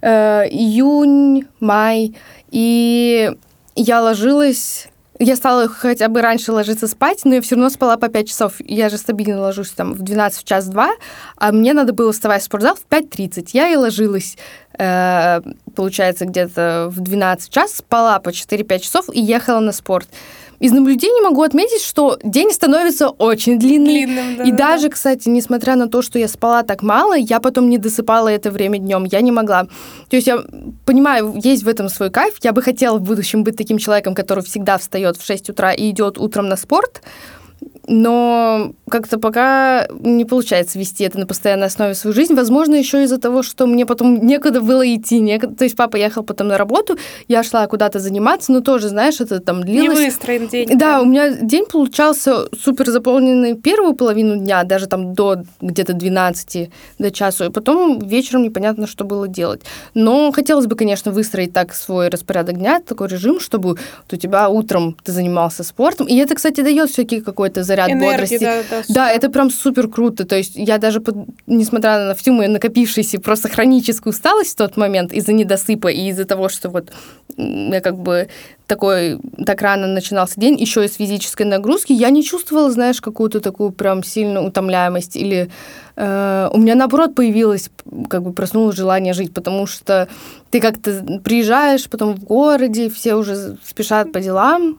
[0.00, 2.16] Э, июнь, май.
[2.50, 3.32] И
[3.74, 4.88] я ложилась
[5.18, 8.54] я стала хотя бы раньше ложиться спать, но я все равно спала по 5 часов.
[8.60, 10.90] Я же стабильно ложусь там в 12, в час, два,
[11.36, 13.50] а мне надо было вставать в спортзал в 5.30.
[13.52, 14.36] Я и ложилась,
[14.78, 15.40] э,
[15.74, 20.08] получается, где-то в 12 час, спала по 4-5 часов и ехала на спорт.
[20.60, 24.06] Из наблюдений могу отметить, что день становится очень длинный.
[24.06, 24.56] Длинным, да, и да.
[24.56, 28.50] даже, кстати, несмотря на то, что я спала так мало, я потом не досыпала это
[28.50, 29.04] время днем.
[29.04, 29.64] Я не могла.
[30.08, 30.44] То есть я
[30.84, 32.34] понимаю, есть в этом свой кайф.
[32.42, 35.90] Я бы хотела в будущем быть таким человеком, который всегда встает в 6 утра и
[35.90, 37.02] идет утром на спорт.
[37.88, 42.34] Но как-то пока не получается вести это на постоянной основе свою жизнь.
[42.34, 45.18] Возможно, еще из-за того, что мне потом некуда было идти.
[45.18, 45.54] Некуда...
[45.54, 49.40] То есть папа ехал потом на работу, я шла куда-то заниматься, но тоже, знаешь, это
[49.40, 49.98] там длилось...
[49.98, 50.78] Не выстроен день.
[50.78, 56.70] Да, у меня день получался супер заполненный первую половину дня, даже там до где-то 12
[56.98, 59.62] до часу, и потом вечером непонятно, что было делать.
[59.94, 63.78] Но хотелось бы, конечно, выстроить так свой распорядок дня, такой режим, чтобы вот
[64.12, 68.38] у тебя утром ты занимался спортом, и это, кстати, дает все-таки какой-то заряд Энергии, бодрости.
[68.38, 70.24] да, да, Да, это прям супер круто.
[70.26, 74.76] То есть я даже, под- несмотря на всю мою накопившуюся просто хроническую усталость в тот
[74.76, 76.92] момент из-за недосыпа и из-за того, что вот
[77.36, 78.28] я как бы
[78.66, 83.40] такой, так рано начинался день, еще и с физической нагрузки, я не чувствовала, знаешь, какую-то
[83.40, 85.50] такую прям сильную утомляемость или
[85.96, 87.70] э, у меня наоборот появилось,
[88.10, 90.08] как бы проснулось желание жить, потому что
[90.50, 94.78] ты как-то приезжаешь, потом в городе, все уже спешат по делам,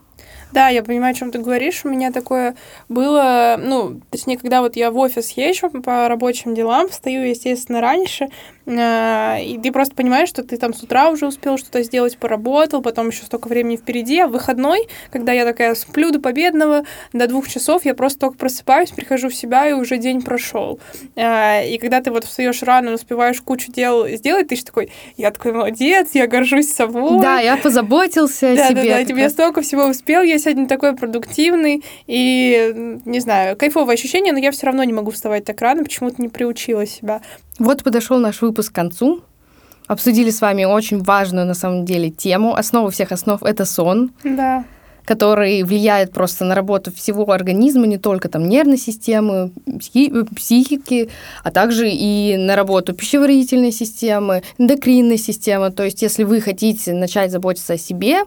[0.51, 1.85] Да, я понимаю, о чем ты говоришь.
[1.85, 2.55] У меня такое
[2.87, 8.29] было, ну, точнее, когда вот я в офис езжу по рабочим делам, встаю, естественно, раньше,
[8.71, 13.09] и ты просто понимаешь, что ты там с утра уже успел что-то сделать, поработал, потом
[13.09, 17.47] еще столько времени впереди, а в выходной, когда я такая сплю до победного, до двух
[17.47, 20.79] часов, я просто только просыпаюсь, прихожу в себя, и уже день прошел.
[21.15, 25.31] Э, И когда ты вот встаешь рано, успеваешь кучу дел сделать, ты же такой, я
[25.31, 27.19] такой молодец, я горжусь собой.
[27.21, 28.83] Да, я позаботился о Да, себе.
[28.83, 34.33] да, да, тебе столько всего успел, я сегодня такой продуктивный, и, не знаю, кайфовое ощущение,
[34.33, 37.21] но я все равно не могу вставать так рано, почему-то не приучила себя.
[37.57, 39.21] Вот подошел наш выпуск к концу.
[39.87, 42.55] Обсудили с вами очень важную на самом деле тему.
[42.55, 44.63] Основа всех основ это сон, Да.
[45.05, 49.49] который влияет просто на работу всего организма, не только там нервной системы,
[49.79, 51.09] психи- психики,
[51.43, 55.71] а также и на работу пищеварительной системы, эндокринной системы.
[55.71, 58.19] То есть, если вы хотите начать заботиться о себе,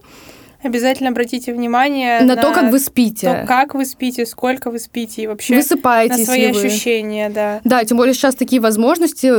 [0.63, 5.23] Обязательно обратите внимание на, то, как вы спите, то, как вы спите, сколько вы спите,
[5.23, 6.59] и вообще высыпаетесь на свои вы.
[6.59, 7.61] ощущения, да.
[7.65, 9.33] Да, тем более сейчас такие возможности,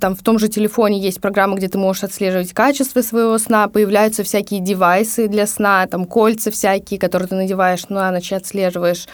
[0.00, 4.24] там в том же телефоне есть программа, где ты можешь отслеживать качество своего сна, появляются
[4.24, 9.06] всякие девайсы для сна, там кольца всякие, которые ты надеваешь на ночь и отслеживаешь.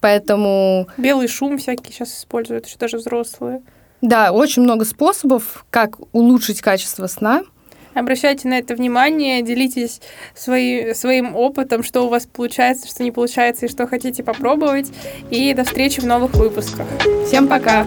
[0.00, 3.62] Поэтому, Белый шум всякий сейчас используют, еще даже взрослые.
[4.02, 7.42] да, очень много способов, как улучшить качество сна.
[7.96, 10.02] Обращайте на это внимание, делитесь
[10.34, 14.92] свои, своим опытом, что у вас получается, что не получается, и что хотите попробовать.
[15.30, 16.86] И до встречи в новых выпусках.
[17.26, 17.86] Всем пока!